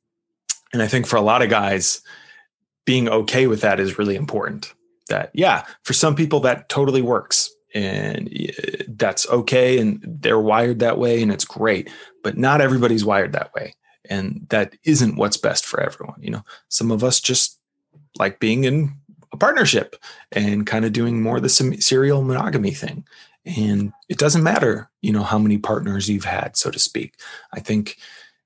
and 0.73 0.81
i 0.81 0.87
think 0.87 1.05
for 1.05 1.17
a 1.17 1.21
lot 1.21 1.41
of 1.41 1.49
guys 1.49 2.01
being 2.85 3.09
okay 3.09 3.47
with 3.47 3.61
that 3.61 3.79
is 3.79 3.97
really 3.97 4.15
important. 4.15 4.73
That 5.09 5.31
yeah 5.33 5.65
for 5.83 5.93
some 5.93 6.15
people 6.15 6.39
that 6.41 6.69
totally 6.69 7.01
works 7.01 7.53
and 7.73 8.29
that's 8.87 9.27
okay 9.29 9.79
and 9.79 9.99
they're 10.03 10.39
wired 10.39 10.79
that 10.79 10.97
way 10.97 11.21
and 11.21 11.31
it's 11.31 11.45
great 11.45 11.89
but 12.23 12.37
not 12.37 12.61
everybody's 12.61 13.05
wired 13.05 13.33
that 13.33 13.53
way 13.53 13.73
and 14.09 14.45
that 14.49 14.75
isn't 14.83 15.15
what's 15.15 15.37
best 15.37 15.65
for 15.65 15.79
everyone 15.79 16.17
you 16.21 16.29
know? 16.29 16.43
Some 16.69 16.91
of 16.91 17.03
us 17.03 17.19
just 17.19 17.59
like 18.19 18.39
being 18.39 18.65
in 18.65 18.93
a 19.31 19.37
partnership 19.37 19.95
and 20.31 20.67
kind 20.67 20.83
of 20.83 20.91
doing 20.91 21.21
more 21.21 21.37
of 21.37 21.43
the 21.43 21.49
serial 21.49 22.21
monogamy 22.21 22.71
thing 22.71 23.05
and 23.45 23.93
it 24.09 24.17
doesn't 24.17 24.43
matter 24.43 24.89
you 25.01 25.11
know 25.11 25.23
how 25.23 25.39
many 25.39 25.57
partners 25.57 26.09
you've 26.09 26.25
had 26.25 26.57
so 26.57 26.69
to 26.69 26.79
speak. 26.79 27.15
I 27.53 27.59
think 27.59 27.97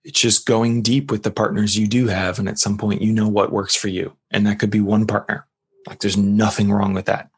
it's 0.04 0.20
just 0.20 0.46
going 0.46 0.84
deep 0.84 1.10
with 1.10 1.24
the 1.24 1.32
partners 1.32 1.76
you 1.76 1.88
do 1.88 2.08
have 2.08 2.38
and 2.38 2.48
at 2.48 2.60
some 2.60 2.78
point 2.78 3.02
you 3.02 3.12
know 3.12 3.28
what 3.28 3.52
works 3.52 3.76
for 3.76 3.88
you 3.88 4.16
and 4.30 4.46
that 4.46 4.60
could 4.60 4.70
be 4.70 4.82
one 4.82 5.08
partner. 5.08 5.48
Like 5.88 6.00
there's 6.00 6.18
nothing 6.18 6.72
wrong 6.72 6.94
with 6.94 7.06
that 7.06 7.30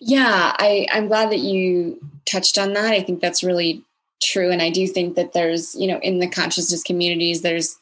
yeah, 0.00 0.54
I, 0.58 0.86
I'm 0.92 1.08
glad 1.08 1.30
that 1.30 1.38
you 1.38 1.98
touched 2.26 2.58
on 2.58 2.72
that. 2.74 2.92
I 2.92 3.02
think 3.02 3.20
that's 3.20 3.42
really 3.42 3.82
true. 4.22 4.50
And 4.50 4.62
I 4.62 4.70
do 4.70 4.86
think 4.86 5.16
that 5.16 5.32
there's, 5.32 5.74
you 5.74 5.86
know, 5.86 5.98
in 6.00 6.18
the 6.18 6.28
consciousness 6.28 6.82
communities, 6.82 7.42
there's 7.42 7.76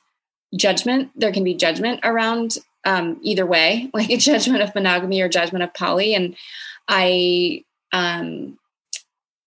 judgment. 0.56 1.10
There 1.14 1.32
can 1.32 1.44
be 1.44 1.54
judgment 1.54 2.00
around 2.02 2.58
um, 2.84 3.18
either 3.22 3.46
way, 3.46 3.90
like 3.94 4.10
a 4.10 4.16
judgment 4.16 4.62
of 4.62 4.74
monogamy 4.74 5.20
or 5.20 5.28
judgment 5.28 5.64
of 5.64 5.74
poly. 5.74 6.14
And 6.14 6.36
I, 6.88 7.64
um, 7.92 8.58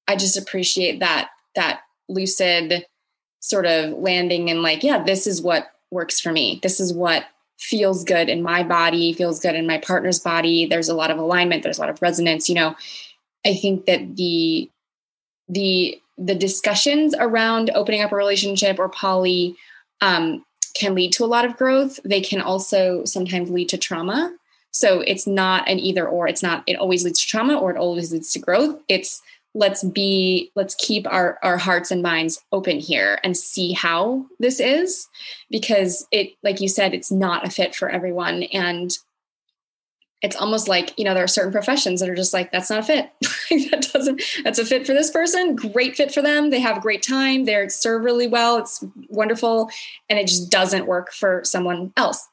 I 0.07 0.15
just 0.15 0.37
appreciate 0.37 0.99
that, 0.99 1.29
that 1.55 1.81
lucid 2.09 2.85
sort 3.39 3.65
of 3.65 3.91
landing 3.93 4.49
and 4.49 4.61
like, 4.61 4.83
yeah, 4.83 5.03
this 5.03 5.27
is 5.27 5.41
what 5.41 5.71
works 5.91 6.19
for 6.19 6.31
me. 6.31 6.59
This 6.61 6.79
is 6.79 6.93
what 6.93 7.25
feels 7.63 8.03
good 8.03 8.29
in 8.29 8.43
my 8.43 8.61
body, 8.61 9.13
feels 9.13 9.39
good 9.39 9.55
in 9.55 9.65
my 9.65 9.77
partner's 9.77 10.19
body. 10.19 10.65
There's 10.65 10.89
a 10.89 10.93
lot 10.93 11.11
of 11.11 11.17
alignment, 11.17 11.63
there's 11.63 11.77
a 11.77 11.81
lot 11.81 11.89
of 11.89 12.01
resonance, 12.01 12.49
you 12.49 12.55
know. 12.55 12.75
I 13.45 13.55
think 13.55 13.85
that 13.85 14.15
the 14.15 14.69
the 15.49 15.99
the 16.17 16.35
discussions 16.35 17.15
around 17.17 17.71
opening 17.73 18.01
up 18.01 18.11
a 18.11 18.15
relationship 18.15 18.79
or 18.79 18.89
poly 18.89 19.55
um, 20.01 20.45
can 20.75 20.93
lead 20.95 21.13
to 21.13 21.25
a 21.25 21.27
lot 21.27 21.45
of 21.45 21.57
growth. 21.57 21.99
They 22.03 22.21
can 22.21 22.41
also 22.41 23.05
sometimes 23.05 23.49
lead 23.49 23.69
to 23.69 23.77
trauma. 23.77 24.35
So 24.71 25.01
it's 25.01 25.27
not 25.27 25.67
an 25.69 25.79
either 25.79 26.07
or. 26.07 26.27
It's 26.27 26.43
not, 26.43 26.63
it 26.67 26.75
always 26.75 27.03
leads 27.03 27.21
to 27.21 27.27
trauma 27.27 27.55
or 27.55 27.71
it 27.71 27.77
always 27.77 28.11
leads 28.11 28.31
to 28.33 28.39
growth. 28.39 28.79
It's 28.89 29.21
let's 29.55 29.83
be 29.83 30.51
let's 30.55 30.75
keep 30.75 31.07
our 31.07 31.37
our 31.43 31.57
hearts 31.57 31.91
and 31.91 32.01
minds 32.01 32.39
open 32.51 32.79
here 32.79 33.19
and 33.23 33.37
see 33.37 33.71
how 33.73 34.25
this 34.39 34.59
is 34.59 35.07
because 35.49 36.07
it 36.11 36.31
like 36.43 36.59
you 36.59 36.67
said 36.67 36.93
it's 36.93 37.11
not 37.11 37.45
a 37.45 37.49
fit 37.49 37.75
for 37.75 37.89
everyone. 37.89 38.43
And 38.43 38.91
it's 40.23 40.37
almost 40.37 40.69
like 40.69 40.97
you 40.97 41.03
know 41.03 41.13
there 41.13 41.23
are 41.23 41.27
certain 41.27 41.51
professions 41.51 41.99
that 41.99 42.09
are 42.09 42.15
just 42.15 42.33
like 42.33 42.51
that's 42.51 42.69
not 42.69 42.79
a 42.79 42.83
fit. 42.83 43.11
That 43.69 43.87
doesn't 43.93 44.21
that's 44.43 44.57
a 44.57 44.65
fit 44.65 44.87
for 44.87 44.93
this 44.93 45.11
person 45.11 45.55
great 45.55 45.95
fit 45.95 46.11
for 46.11 46.23
them 46.23 46.49
they 46.49 46.59
have 46.59 46.77
a 46.77 46.81
great 46.81 47.03
time 47.03 47.45
they 47.45 47.67
serve 47.67 48.03
really 48.03 48.25
well 48.25 48.57
it's 48.57 48.83
wonderful 49.09 49.69
and 50.09 50.17
it 50.17 50.27
just 50.27 50.49
doesn't 50.49 50.87
work 50.87 51.13
for 51.13 51.43
someone 51.43 51.93
else. 51.95 52.27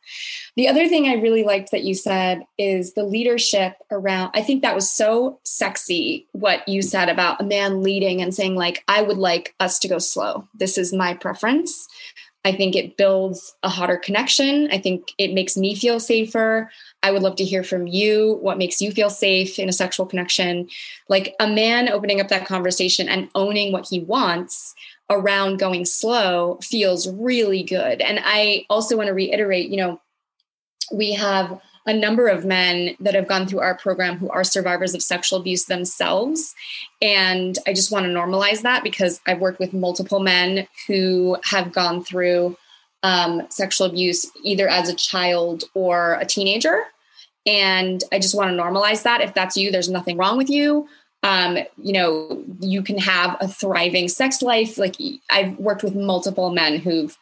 The 0.57 0.68
other 0.68 0.88
thing 0.88 1.07
i 1.07 1.14
really 1.14 1.42
liked 1.42 1.72
that 1.72 1.85
you 1.85 1.94
said 1.94 2.44
is 2.57 2.94
the 2.94 3.05
leadership 3.05 3.74
around 3.90 4.31
i 4.35 4.40
think 4.40 4.62
that 4.62 4.74
was 4.74 4.90
so 4.90 5.38
sexy 5.44 6.26
what 6.33 6.66
you 6.66 6.81
said 6.81 7.11
about 7.11 7.40
a 7.40 7.44
man 7.44 7.83
leading 7.83 8.22
and 8.22 8.35
saying 8.35 8.55
like 8.55 8.83
i 8.88 9.03
would 9.03 9.18
like 9.18 9.55
us 9.61 9.79
to 9.81 9.88
go 9.88 9.98
slow. 9.98 10.48
This 10.55 10.79
is 10.79 10.92
my 10.92 11.14
preference 11.14 11.88
I 12.44 12.53
think 12.53 12.74
it 12.74 12.96
builds 12.96 13.55
a 13.62 13.68
hotter 13.68 13.98
connection. 13.98 14.68
I 14.72 14.79
think 14.79 15.12
it 15.18 15.35
makes 15.35 15.57
me 15.57 15.74
feel 15.74 16.00
safer. 16.00 16.70
I 17.03 17.11
would 17.11 17.22
love 17.22 17.37
to 17.37 17.44
hear 17.44 17.62
from 17.62 17.87
you 17.87 18.38
what 18.40 18.57
makes 18.57 18.81
you 18.81 18.92
feel 18.92 19.11
safe 19.11 19.59
in 19.59 19.68
a 19.68 19.72
sexual 19.72 20.07
connection. 20.07 20.68
Like 21.09 21.35
a 21.38 21.46
man 21.46 21.90
opening 21.90 22.20
up 22.20 22.29
that 22.29 22.46
conversation 22.46 23.09
and 23.09 23.29
owning 23.35 23.72
what 23.72 23.87
he 23.88 24.00
wants 24.00 24.74
around 25.11 25.59
going 25.59 25.85
slow 25.85 26.59
feels 26.62 27.09
really 27.09 27.62
good. 27.62 28.00
And 28.00 28.20
I 28.24 28.64
also 28.70 28.96
want 28.96 29.09
to 29.09 29.14
reiterate, 29.14 29.68
you 29.68 29.76
know, 29.76 30.00
we 30.92 31.12
have 31.12 31.61
a 31.86 31.94
number 31.94 32.28
of 32.28 32.44
men 32.44 32.94
that 33.00 33.14
have 33.14 33.26
gone 33.26 33.46
through 33.46 33.60
our 33.60 33.74
program 33.74 34.18
who 34.18 34.30
are 34.30 34.44
survivors 34.44 34.94
of 34.94 35.02
sexual 35.02 35.38
abuse 35.40 35.64
themselves. 35.64 36.54
And 37.00 37.58
I 37.66 37.72
just 37.72 37.90
want 37.90 38.06
to 38.06 38.12
normalize 38.12 38.62
that 38.62 38.84
because 38.84 39.20
I've 39.26 39.40
worked 39.40 39.60
with 39.60 39.72
multiple 39.72 40.20
men 40.20 40.68
who 40.86 41.38
have 41.44 41.72
gone 41.72 42.04
through 42.04 42.56
um, 43.02 43.46
sexual 43.48 43.86
abuse 43.86 44.30
either 44.44 44.68
as 44.68 44.88
a 44.88 44.94
child 44.94 45.64
or 45.74 46.14
a 46.14 46.26
teenager. 46.26 46.84
And 47.46 48.04
I 48.12 48.18
just 48.18 48.34
want 48.34 48.50
to 48.50 48.62
normalize 48.62 49.02
that. 49.04 49.22
If 49.22 49.32
that's 49.32 49.56
you, 49.56 49.70
there's 49.70 49.88
nothing 49.88 50.18
wrong 50.18 50.36
with 50.36 50.50
you. 50.50 50.86
Um, 51.22 51.58
you 51.82 51.92
know, 51.92 52.44
you 52.60 52.82
can 52.82 52.98
have 52.98 53.36
a 53.40 53.48
thriving 53.48 54.08
sex 54.08 54.42
life. 54.42 54.78
Like 54.78 54.96
I've 55.30 55.58
worked 55.58 55.82
with 55.82 55.94
multiple 55.94 56.50
men 56.50 56.78
who've 56.78 57.16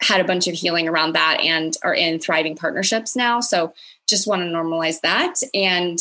had 0.00 0.20
a 0.20 0.24
bunch 0.24 0.46
of 0.46 0.54
healing 0.54 0.88
around 0.88 1.14
that 1.14 1.40
and 1.40 1.76
are 1.82 1.94
in 1.94 2.18
thriving 2.18 2.56
partnerships 2.56 3.16
now. 3.16 3.40
So 3.40 3.72
just 4.08 4.26
want 4.26 4.42
to 4.42 4.48
normalize 4.48 5.00
that. 5.02 5.34
And 5.52 5.98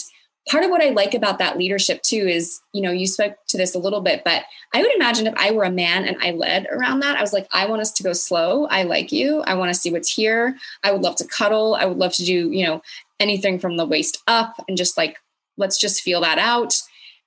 part 0.49 0.63
of 0.63 0.69
what 0.69 0.83
I 0.83 0.89
like 0.89 1.13
about 1.13 1.39
that 1.39 1.57
leadership 1.57 2.01
too 2.01 2.27
is, 2.27 2.59
you 2.73 2.81
know, 2.81 2.91
you 2.91 3.07
spoke 3.07 3.35
to 3.47 3.57
this 3.57 3.75
a 3.75 3.79
little 3.79 4.01
bit, 4.01 4.23
but 4.23 4.43
I 4.73 4.81
would 4.81 4.93
imagine 4.93 5.27
if 5.27 5.33
I 5.37 5.51
were 5.51 5.63
a 5.63 5.71
man 5.71 6.05
and 6.05 6.17
I 6.21 6.31
led 6.31 6.67
around 6.69 6.99
that, 6.99 7.17
I 7.17 7.21
was 7.21 7.33
like, 7.33 7.47
I 7.51 7.65
want 7.65 7.81
us 7.81 7.91
to 7.93 8.03
go 8.03 8.13
slow. 8.13 8.65
I 8.67 8.83
like 8.83 9.11
you. 9.11 9.41
I 9.41 9.53
want 9.53 9.73
to 9.73 9.79
see 9.79 9.91
what's 9.91 10.13
here. 10.13 10.57
I 10.83 10.91
would 10.91 11.01
love 11.01 11.15
to 11.17 11.27
cuddle. 11.27 11.75
I 11.75 11.85
would 11.85 11.97
love 11.97 12.13
to 12.13 12.25
do, 12.25 12.51
you 12.51 12.65
know, 12.65 12.81
anything 13.19 13.57
from 13.57 13.77
the 13.77 13.85
waist 13.85 14.21
up 14.27 14.55
and 14.67 14.77
just 14.77 14.97
like, 14.97 15.17
let's 15.57 15.79
just 15.79 16.01
feel 16.01 16.21
that 16.21 16.39
out 16.39 16.73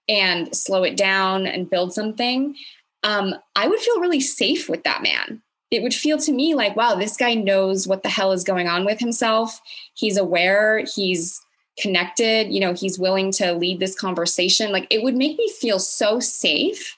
and 0.08 0.54
slow 0.54 0.82
it 0.82 0.96
down 0.96 1.46
and 1.46 1.70
build 1.70 1.92
something. 1.92 2.54
Um, 3.02 3.34
I 3.54 3.68
would 3.68 3.80
feel 3.80 4.00
really 4.00 4.20
safe 4.20 4.68
with 4.68 4.84
that 4.84 5.02
man 5.02 5.42
it 5.70 5.82
would 5.82 5.94
feel 5.94 6.18
to 6.18 6.32
me 6.32 6.54
like, 6.54 6.76
wow, 6.76 6.94
this 6.94 7.16
guy 7.16 7.34
knows 7.34 7.86
what 7.86 8.02
the 8.02 8.08
hell 8.08 8.32
is 8.32 8.44
going 8.44 8.68
on 8.68 8.84
with 8.84 9.00
himself. 9.00 9.60
He's 9.94 10.16
aware, 10.16 10.84
he's 10.94 11.40
connected, 11.78 12.52
you 12.52 12.60
know, 12.60 12.72
he's 12.72 12.98
willing 12.98 13.32
to 13.32 13.52
lead 13.52 13.80
this 13.80 13.94
conversation. 13.94 14.72
Like 14.72 14.86
it 14.90 15.02
would 15.02 15.16
make 15.16 15.36
me 15.36 15.50
feel 15.60 15.78
so 15.78 16.20
safe 16.20 16.96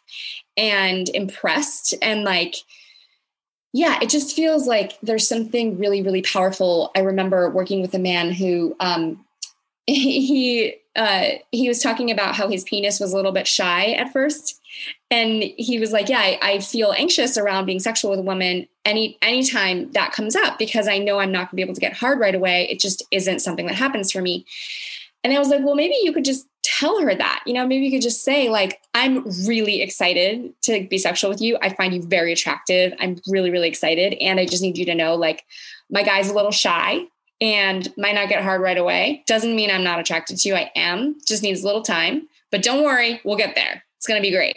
and 0.57 1.09
impressed 1.11 1.95
and 2.03 2.25
like, 2.25 2.57
yeah, 3.73 3.99
it 4.03 4.09
just 4.09 4.35
feels 4.35 4.67
like 4.67 4.99
there's 5.03 5.29
something 5.29 5.79
really, 5.79 6.03
really 6.03 6.23
powerful. 6.23 6.91
I 6.97 7.01
remember 7.01 7.51
working 7.51 7.83
with 7.83 7.95
a 7.95 7.99
man 7.99 8.33
who 8.33 8.75
um, 8.81 9.25
he 9.87 10.75
uh, 10.97 11.31
he 11.53 11.69
was 11.69 11.81
talking 11.81 12.11
about 12.11 12.35
how 12.35 12.49
his 12.49 12.65
penis 12.65 12.99
was 12.99 13.13
a 13.13 13.17
little 13.17 13.31
bit 13.33 13.47
shy 13.47 13.93
at 13.93 14.13
first, 14.13 14.61
and 15.11 15.43
he 15.43 15.79
was 15.79 15.93
like, 15.93 16.09
"Yeah, 16.09 16.19
I, 16.19 16.39
I 16.43 16.59
feel 16.59 16.93
anxious 16.93 17.39
around 17.39 17.67
being 17.67 17.81
sexual 17.81 18.11
with 18.11 18.21
a 18.21 18.23
woman 18.23 18.69
any 18.85 19.19
anytime 19.23 19.91
that 19.93 20.13
comes 20.13 20.37
up 20.37 20.59
because 20.59 20.89
I 20.89 20.99
know 20.99 21.19
I'm 21.19 21.33
not 21.33 21.39
going 21.39 21.49
to 21.51 21.57
be 21.57 21.63
able 21.63 21.75
to 21.75 21.81
get 21.81 21.95
hard 21.95 22.19
right 22.19 22.35
away. 22.35 22.69
It 22.71 22.81
just 22.81 23.03
isn't 23.11 23.41
something 23.41 23.67
that 23.67 23.77
happens 23.77 24.13
for 24.13 24.21
me." 24.21 24.45
And 25.25 25.33
I 25.33 25.39
was 25.39 25.49
like, 25.49 25.65
"Well, 25.65 25.75
maybe 25.75 25.97
you 26.03 26.13
could 26.13 26.25
just 26.25 26.47
tell 26.63 27.01
her 27.01 27.15
that. 27.15 27.43
You 27.47 27.55
know, 27.55 27.67
maybe 27.67 27.87
you 27.87 27.91
could 27.91 28.03
just 28.03 28.23
say 28.23 28.51
like, 28.51 28.81
I'm 28.95 29.25
really 29.47 29.81
excited 29.81 30.53
to 30.63 30.87
be 30.87 30.99
sexual 30.99 31.31
with 31.31 31.41
you. 31.41 31.57
I 31.63 31.71
find 31.75 31.95
you 31.95 32.03
very 32.03 32.33
attractive. 32.33 32.93
I'm 33.01 33.17
really, 33.27 33.51
really 33.51 33.69
excited, 33.69 34.15
and 34.21 34.39
I 34.39 34.47
just 34.47 34.63
need 34.63 34.79
you 34.79 34.85
to 34.87 34.95
know 34.95 35.15
like." 35.15 35.45
My 35.91 36.03
guy's 36.03 36.29
a 36.29 36.35
little 36.35 36.51
shy 36.51 37.07
and 37.41 37.93
might 37.97 38.15
not 38.15 38.29
get 38.29 38.43
hard 38.43 38.61
right 38.61 38.77
away. 38.77 39.23
Doesn't 39.27 39.57
mean 39.57 39.71
I'm 39.71 39.85
not 39.85 39.99
attracted 39.99 40.37
to 40.37 40.49
you. 40.49 40.55
I 40.55 40.71
am, 40.77 41.17
just 41.27 41.43
needs 41.43 41.63
a 41.63 41.67
little 41.67 41.83
time. 41.83 42.29
But 42.51 42.63
don't 42.63 42.85
worry, 42.85 43.23
we'll 43.25 43.39
get 43.39 43.55
there. 43.55 43.85
It's 43.97 44.07
going 44.07 44.21
to 44.21 44.27
be 44.27 44.35
great. 44.35 44.57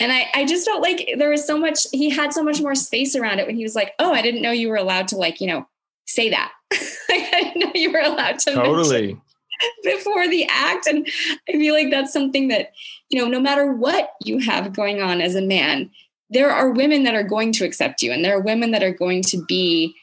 And 0.00 0.12
I, 0.12 0.28
I 0.34 0.44
just 0.44 0.66
felt 0.66 0.82
like 0.82 1.08
there 1.18 1.30
was 1.30 1.46
so 1.46 1.58
much, 1.58 1.86
he 1.92 2.10
had 2.10 2.32
so 2.32 2.42
much 2.42 2.60
more 2.60 2.74
space 2.74 3.14
around 3.14 3.38
it 3.38 3.46
when 3.46 3.56
he 3.56 3.62
was 3.62 3.74
like, 3.74 3.92
oh, 3.98 4.12
I 4.12 4.22
didn't 4.22 4.42
know 4.42 4.50
you 4.50 4.68
were 4.68 4.76
allowed 4.76 5.08
to, 5.08 5.16
like, 5.16 5.40
you 5.40 5.46
know, 5.46 5.66
say 6.06 6.30
that. 6.30 6.52
I 6.72 7.40
didn't 7.42 7.60
know 7.60 7.72
you 7.74 7.92
were 7.92 8.00
allowed 8.00 8.38
to 8.40 8.54
totally 8.54 9.20
before 9.84 10.28
the 10.28 10.46
act. 10.50 10.86
And 10.86 11.06
I 11.48 11.52
feel 11.52 11.74
like 11.74 11.90
that's 11.90 12.12
something 12.12 12.48
that, 12.48 12.72
you 13.08 13.20
know, 13.20 13.28
no 13.28 13.40
matter 13.40 13.72
what 13.72 14.12
you 14.24 14.38
have 14.38 14.72
going 14.72 15.00
on 15.00 15.20
as 15.20 15.34
a 15.34 15.42
man, 15.42 15.90
there 16.30 16.50
are 16.50 16.70
women 16.70 17.04
that 17.04 17.14
are 17.14 17.22
going 17.22 17.52
to 17.52 17.64
accept 17.64 18.02
you 18.02 18.10
and 18.10 18.24
there 18.24 18.36
are 18.36 18.40
women 18.40 18.70
that 18.70 18.82
are 18.82 18.92
going 18.92 19.22
to 19.22 19.44
be 19.44 19.94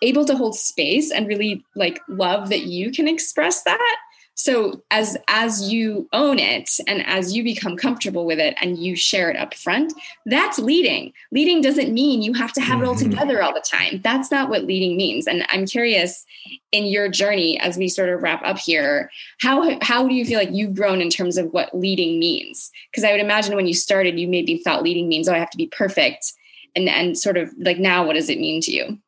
able 0.00 0.24
to 0.24 0.36
hold 0.36 0.56
space 0.56 1.10
and 1.10 1.26
really 1.26 1.64
like 1.74 2.00
love 2.08 2.48
that 2.48 2.64
you 2.64 2.90
can 2.90 3.08
express 3.08 3.62
that 3.64 3.96
so 4.42 4.82
as 4.90 5.16
as 5.28 5.72
you 5.72 6.08
own 6.12 6.40
it 6.40 6.68
and 6.88 7.06
as 7.06 7.32
you 7.32 7.44
become 7.44 7.76
comfortable 7.76 8.26
with 8.26 8.40
it 8.40 8.56
and 8.60 8.76
you 8.76 8.96
share 8.96 9.30
it 9.30 9.36
up 9.36 9.54
front 9.54 9.92
that's 10.26 10.58
leading. 10.58 11.12
Leading 11.30 11.60
doesn't 11.60 11.94
mean 11.94 12.22
you 12.22 12.32
have 12.32 12.52
to 12.54 12.60
have 12.60 12.82
it 12.82 12.84
all 12.84 12.96
mm-hmm. 12.96 13.10
together 13.10 13.40
all 13.40 13.54
the 13.54 13.60
time. 13.60 14.00
That's 14.02 14.32
not 14.32 14.50
what 14.50 14.64
leading 14.64 14.96
means. 14.96 15.28
And 15.28 15.46
i'm 15.50 15.64
curious 15.64 16.26
in 16.72 16.86
your 16.86 17.08
journey 17.08 17.60
as 17.60 17.76
we 17.76 17.88
sort 17.88 18.08
of 18.08 18.20
wrap 18.20 18.42
up 18.44 18.58
here 18.58 19.12
how 19.40 19.78
how 19.80 20.08
do 20.08 20.14
you 20.14 20.24
feel 20.24 20.40
like 20.40 20.50
you've 20.50 20.74
grown 20.74 21.00
in 21.00 21.08
terms 21.08 21.38
of 21.38 21.52
what 21.52 21.72
leading 21.72 22.18
means? 22.18 22.72
Because 22.90 23.04
i 23.04 23.12
would 23.12 23.20
imagine 23.20 23.54
when 23.54 23.68
you 23.68 23.74
started 23.74 24.18
you 24.18 24.26
maybe 24.26 24.56
thought 24.58 24.82
leading 24.82 25.06
means 25.08 25.28
oh 25.28 25.34
i 25.34 25.38
have 25.38 25.50
to 25.50 25.56
be 25.56 25.68
perfect. 25.68 26.32
And 26.74 26.88
and 26.88 27.16
sort 27.16 27.36
of 27.36 27.52
like 27.58 27.78
now 27.78 28.04
what 28.04 28.14
does 28.14 28.28
it 28.28 28.40
mean 28.40 28.60
to 28.62 28.72
you? 28.72 28.98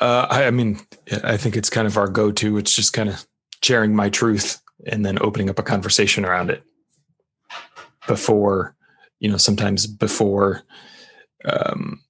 Uh, 0.00 0.26
I, 0.30 0.44
I 0.44 0.50
mean, 0.50 0.78
I 1.24 1.36
think 1.36 1.56
it's 1.56 1.70
kind 1.70 1.86
of 1.86 1.96
our 1.96 2.08
go-to. 2.08 2.58
It's 2.58 2.74
just 2.74 2.92
kind 2.92 3.08
of 3.08 3.26
sharing 3.62 3.94
my 3.94 4.08
truth 4.08 4.60
and 4.86 5.04
then 5.04 5.18
opening 5.20 5.50
up 5.50 5.58
a 5.58 5.62
conversation 5.62 6.24
around 6.24 6.50
it 6.50 6.62
before, 8.06 8.74
you 9.20 9.30
know, 9.30 9.36
sometimes 9.36 9.86
before, 9.86 10.62
um, 11.44 12.00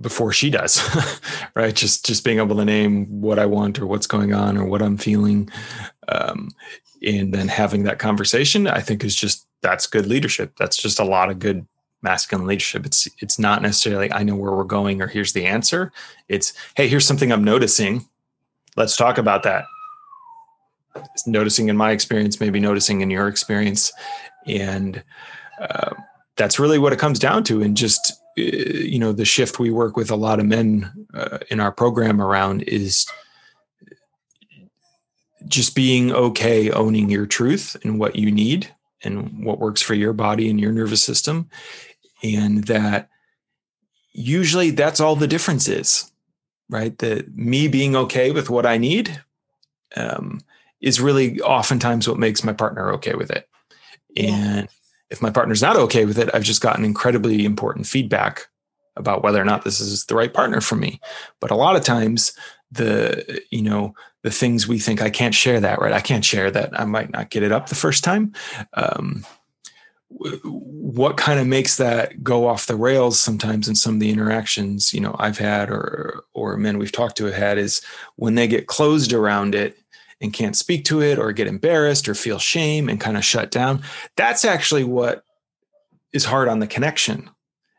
before 0.00 0.32
she 0.32 0.50
does, 0.50 0.80
right? 1.54 1.74
Just 1.74 2.06
just 2.06 2.24
being 2.24 2.38
able 2.38 2.56
to 2.56 2.64
name 2.64 3.06
what 3.20 3.38
I 3.38 3.46
want 3.46 3.78
or 3.78 3.86
what's 3.86 4.06
going 4.06 4.32
on 4.32 4.56
or 4.56 4.64
what 4.64 4.82
I'm 4.82 4.96
feeling, 4.96 5.48
um, 6.08 6.50
and 7.06 7.32
then 7.32 7.48
having 7.48 7.84
that 7.84 7.98
conversation, 7.98 8.66
I 8.66 8.80
think 8.80 9.04
is 9.04 9.14
just 9.14 9.46
that's 9.60 9.86
good 9.86 10.06
leadership. 10.06 10.54
That's 10.58 10.76
just 10.76 10.98
a 10.98 11.04
lot 11.04 11.30
of 11.30 11.38
good 11.38 11.66
masculine 12.02 12.46
leadership. 12.46 12.84
It's 12.84 13.08
it's 13.20 13.38
not 13.38 13.62
necessarily 13.62 14.12
I 14.12 14.22
know 14.22 14.34
where 14.34 14.52
we're 14.52 14.64
going 14.64 15.00
or 15.00 15.06
here's 15.06 15.32
the 15.32 15.46
answer. 15.46 15.92
It's 16.28 16.52
hey, 16.74 16.88
here's 16.88 17.06
something 17.06 17.32
I'm 17.32 17.44
noticing. 17.44 18.06
Let's 18.76 18.96
talk 18.96 19.18
about 19.18 19.42
that. 19.44 19.64
Noticing 21.26 21.68
in 21.68 21.76
my 21.76 21.90
experience, 21.90 22.40
maybe 22.40 22.60
noticing 22.60 23.00
in 23.00 23.10
your 23.10 23.28
experience, 23.28 23.92
and 24.46 25.02
uh, 25.60 25.90
that's 26.36 26.58
really 26.58 26.78
what 26.78 26.92
it 26.92 26.98
comes 26.98 27.18
down 27.18 27.44
to. 27.44 27.62
And 27.62 27.76
just 27.76 28.12
uh, 28.38 28.42
you 28.42 28.98
know, 28.98 29.12
the 29.12 29.24
shift 29.24 29.58
we 29.58 29.70
work 29.70 29.96
with 29.96 30.10
a 30.10 30.16
lot 30.16 30.40
of 30.40 30.46
men 30.46 31.06
uh, 31.14 31.38
in 31.50 31.60
our 31.60 31.72
program 31.72 32.20
around 32.20 32.62
is 32.62 33.06
just 35.48 35.74
being 35.74 36.12
okay 36.12 36.70
owning 36.70 37.10
your 37.10 37.26
truth 37.26 37.76
and 37.84 37.98
what 37.98 38.16
you 38.16 38.30
need 38.30 38.74
and 39.02 39.44
what 39.44 39.58
works 39.58 39.82
for 39.82 39.94
your 39.94 40.12
body 40.12 40.48
and 40.48 40.60
your 40.60 40.72
nervous 40.72 41.02
system 41.02 41.48
and 42.22 42.64
that 42.64 43.08
usually 44.12 44.70
that's 44.70 45.00
all 45.00 45.16
the 45.16 45.26
difference 45.26 45.68
is 45.68 46.12
right 46.68 46.98
that 46.98 47.34
me 47.36 47.66
being 47.66 47.96
okay 47.96 48.30
with 48.30 48.48
what 48.48 48.66
i 48.66 48.78
need 48.78 49.20
um, 49.96 50.40
is 50.82 51.00
really 51.00 51.40
oftentimes 51.40 52.08
what 52.08 52.18
makes 52.18 52.44
my 52.44 52.52
partner 52.52 52.92
okay 52.92 53.14
with 53.14 53.30
it. 53.30 53.48
And 54.16 54.68
if 55.10 55.22
my 55.22 55.30
partner's 55.30 55.62
not 55.62 55.76
okay 55.76 56.06
with 56.06 56.18
it 56.18 56.30
i've 56.34 56.42
just 56.42 56.62
gotten 56.62 56.84
incredibly 56.84 57.44
important 57.44 57.86
feedback 57.86 58.48
about 58.96 59.22
whether 59.22 59.40
or 59.40 59.44
not 59.44 59.64
this 59.64 59.80
is 59.80 60.04
the 60.06 60.14
right 60.14 60.34
partner 60.34 60.60
for 60.60 60.76
me. 60.76 61.00
But 61.40 61.50
a 61.50 61.56
lot 61.56 61.76
of 61.76 61.84
times 61.84 62.32
the 62.70 63.42
you 63.50 63.62
know 63.62 63.94
the 64.22 64.30
things 64.30 64.66
we 64.66 64.78
think 64.78 65.02
i 65.02 65.10
can't 65.10 65.34
share 65.34 65.60
that 65.60 65.80
right? 65.80 65.92
I 65.92 66.00
can't 66.00 66.24
share 66.24 66.50
that. 66.50 66.78
I 66.78 66.84
might 66.84 67.10
not 67.10 67.30
get 67.30 67.42
it 67.42 67.52
up 67.52 67.68
the 67.68 67.74
first 67.74 68.04
time. 68.04 68.32
Um, 68.74 69.24
what 70.10 71.16
kind 71.16 71.40
of 71.40 71.46
makes 71.46 71.78
that 71.78 72.22
go 72.22 72.46
off 72.46 72.66
the 72.66 72.76
rails 72.76 73.18
sometimes 73.18 73.66
in 73.66 73.74
some 73.74 73.94
of 73.94 74.00
the 74.00 74.10
interactions 74.10 74.92
you 74.92 75.00
know 75.00 75.16
i've 75.18 75.38
had 75.38 75.70
or 75.70 76.24
or 76.34 76.58
men 76.58 76.76
we've 76.76 76.92
talked 76.92 77.16
to 77.16 77.24
have 77.24 77.34
had 77.34 77.56
is 77.56 77.80
when 78.16 78.34
they 78.34 78.46
get 78.46 78.66
closed 78.66 79.14
around 79.14 79.54
it 79.54 79.78
and 80.22 80.32
can't 80.32 80.56
speak 80.56 80.84
to 80.84 81.02
it 81.02 81.18
or 81.18 81.32
get 81.32 81.46
embarrassed 81.46 82.08
or 82.08 82.14
feel 82.14 82.38
shame 82.38 82.88
and 82.88 83.00
kind 83.00 83.16
of 83.16 83.24
shut 83.24 83.50
down 83.50 83.82
that's 84.16 84.44
actually 84.44 84.84
what 84.84 85.24
is 86.12 86.24
hard 86.24 86.48
on 86.48 86.58
the 86.58 86.66
connection. 86.66 87.30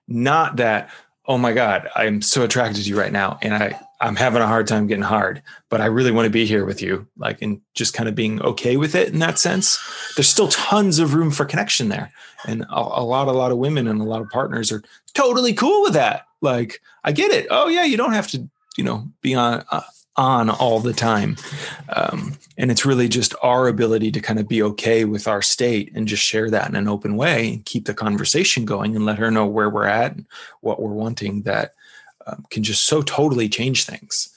Not 0.08 0.58
that 0.58 0.90
oh 1.26 1.38
my 1.38 1.54
god 1.54 1.90
i'm 1.96 2.22
so 2.22 2.44
attracted 2.44 2.84
to 2.84 2.90
you 2.90 3.00
right 3.00 3.14
now 3.14 3.40
and 3.42 3.54
i 3.54 3.80
i'm 4.02 4.18
having 4.18 4.42
a 4.42 4.48
hard 4.48 4.68
time 4.68 4.88
getting 4.88 5.02
hard 5.02 5.42
but 5.70 5.80
i 5.80 5.86
really 5.86 6.12
want 6.12 6.26
to 6.26 6.30
be 6.30 6.46
here 6.46 6.66
with 6.66 6.82
you 6.82 7.08
like 7.18 7.42
and 7.42 7.62
just 7.74 7.94
kind 7.94 8.10
of 8.10 8.16
being 8.16 8.42
okay 8.42 8.76
with 8.76 8.94
it 8.94 9.14
in 9.14 9.20
that 9.20 9.40
sense. 9.40 9.80
There's 10.16 10.28
still 10.28 10.50
tons 10.50 11.00
of 11.00 11.14
room 11.14 11.32
for 11.32 11.46
connection 11.46 11.88
there 11.88 12.12
and 12.46 12.64
a, 12.64 12.76
a 12.76 13.06
lot 13.06 13.30
a 13.30 13.32
lot 13.32 13.54
of 13.54 13.58
women 13.58 13.88
and 13.88 14.02
a 14.02 14.04
lot 14.04 14.22
of 14.22 14.30
partners 14.32 14.70
are 14.70 14.84
totally 15.14 15.54
cool 15.54 15.82
with 15.84 15.94
that. 15.94 16.26
Like 16.42 16.82
i 17.06 17.14
get 17.14 17.32
it. 17.32 17.48
Oh 17.50 17.70
yeah 17.70 17.86
you 17.86 17.96
don't 17.96 18.12
have 18.12 18.28
to 18.32 18.50
you 18.76 18.84
know 18.84 19.08
be 19.22 19.34
on 19.34 19.64
uh, 19.72 19.82
on 20.16 20.50
all 20.50 20.80
the 20.80 20.94
time. 20.94 21.38
Um, 21.90 22.38
and 22.58 22.70
it's 22.70 22.86
really 22.86 23.08
just 23.08 23.34
our 23.42 23.68
ability 23.68 24.12
to 24.12 24.20
kind 24.20 24.40
of 24.40 24.48
be 24.48 24.62
okay 24.62 25.06
with 25.06 25.28
our 25.28 25.42
state 25.42 25.92
and 25.96 26.08
just 26.08 26.24
share 26.24 26.50
that 26.52 26.70
in 26.70 26.76
an 26.76 26.88
open 26.88 27.16
way 27.16 27.54
and 27.54 27.66
keep 27.66 27.86
the 27.86 27.94
conversation 27.94 28.66
going 28.66 28.96
and 28.96 29.06
let 29.06 29.18
her 29.18 29.32
know 29.32 29.48
where 29.48 29.70
we're 29.70 29.86
at 29.86 30.16
and 30.16 30.26
what 30.62 30.82
we're 30.82 30.94
wanting 30.94 31.42
that 31.44 31.74
um, 32.28 32.46
can 32.50 32.64
just 32.64 32.86
so 32.86 33.02
totally 33.02 33.50
change 33.50 33.86
things. 33.86 34.30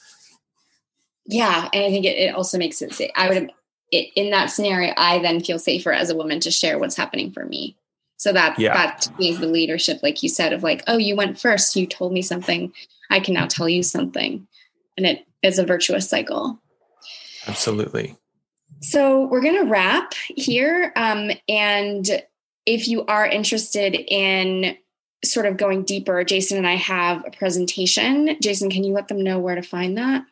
Yeah. 1.25 1.69
And 1.73 1.83
I 1.83 1.89
think 1.89 2.05
it, 2.05 2.17
it 2.17 2.35
also 2.35 2.57
makes 2.57 2.81
it 2.81 2.93
say, 2.93 3.11
I 3.15 3.29
would, 3.29 3.51
it, 3.91 4.11
in 4.15 4.31
that 4.31 4.47
scenario, 4.47 4.93
I 4.97 5.19
then 5.19 5.41
feel 5.41 5.59
safer 5.59 5.91
as 5.91 6.09
a 6.09 6.15
woman 6.15 6.39
to 6.41 6.51
share 6.51 6.79
what's 6.79 6.97
happening 6.97 7.31
for 7.31 7.45
me. 7.45 7.77
So 8.17 8.33
that 8.33 8.57
yeah. 8.57 8.73
that 8.73 9.09
means 9.19 9.39
the 9.39 9.45
leadership, 9.47 9.99
like 10.01 10.23
you 10.23 10.29
said, 10.29 10.51
of 10.51 10.63
like, 10.63 10.83
oh, 10.87 10.97
you 10.97 11.15
went 11.15 11.39
first, 11.39 11.75
you 11.75 11.85
told 11.85 12.11
me 12.11 12.23
something, 12.23 12.73
I 13.11 13.19
can 13.19 13.35
now 13.35 13.45
tell 13.45 13.69
you 13.69 13.83
something, 13.83 14.47
and 14.97 15.05
it 15.05 15.25
is 15.43 15.59
a 15.59 15.65
virtuous 15.65 16.09
cycle. 16.09 16.59
Absolutely. 17.47 18.17
So 18.81 19.27
we're 19.27 19.41
going 19.41 19.63
to 19.63 19.69
wrap 19.69 20.13
here. 20.35 20.91
Um, 20.95 21.31
and 21.47 22.23
if 22.65 22.87
you 22.87 23.05
are 23.05 23.25
interested 23.25 23.95
in 23.95 24.75
sort 25.23 25.45
of 25.45 25.57
going 25.57 25.83
deeper, 25.83 26.23
Jason 26.23 26.57
and 26.57 26.67
I 26.67 26.75
have 26.75 27.23
a 27.25 27.31
presentation. 27.31 28.37
Jason, 28.41 28.69
can 28.69 28.83
you 28.83 28.93
let 28.93 29.07
them 29.07 29.23
know 29.23 29.39
where 29.39 29.55
to 29.55 29.63
find 29.63 29.97
that? 29.97 30.25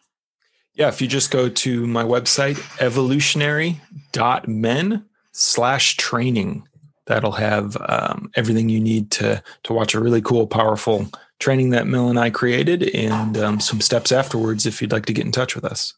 Yeah, 0.73 0.89
if 0.89 1.01
you 1.01 1.07
just 1.07 1.31
go 1.31 1.49
to 1.49 1.87
my 1.87 2.03
website, 2.03 2.61
evolutionary.men 2.81 5.05
slash 5.31 5.97
training, 5.97 6.67
that'll 7.05 7.31
have 7.31 7.77
um, 7.87 8.29
everything 8.35 8.67
you 8.67 8.81
need 8.81 9.09
to 9.11 9.41
to 9.63 9.73
watch 9.73 9.95
a 9.95 10.01
really 10.01 10.21
cool, 10.21 10.47
powerful 10.47 11.09
training 11.39 11.71
that 11.71 11.87
Mill 11.87 12.09
and 12.09 12.19
I 12.19 12.29
created 12.29 12.83
and 12.95 13.37
um, 13.37 13.59
some 13.59 13.81
steps 13.81 14.11
afterwards 14.11 14.65
if 14.65 14.81
you'd 14.81 14.91
like 14.91 15.05
to 15.07 15.13
get 15.13 15.25
in 15.25 15.31
touch 15.31 15.55
with 15.55 15.65
us. 15.65 15.93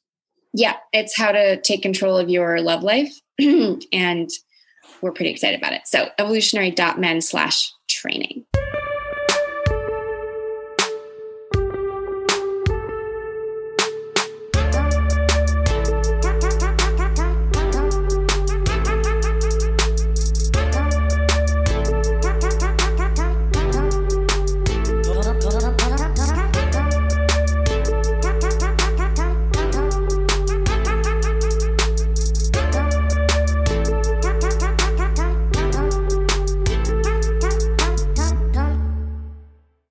Yeah, 0.54 0.76
it's 0.94 1.16
how 1.16 1.32
to 1.32 1.62
take 1.62 1.82
control 1.82 2.18
of 2.18 2.30
your 2.30 2.60
love 2.62 2.84
life. 2.84 3.14
and 3.40 4.30
we're 5.02 5.12
pretty 5.12 5.32
excited 5.32 5.60
about 5.60 5.74
it. 5.74 5.82
So 5.86 6.10
evolutionary.men 6.18 7.22
slash 7.22 7.72
training. 7.88 8.46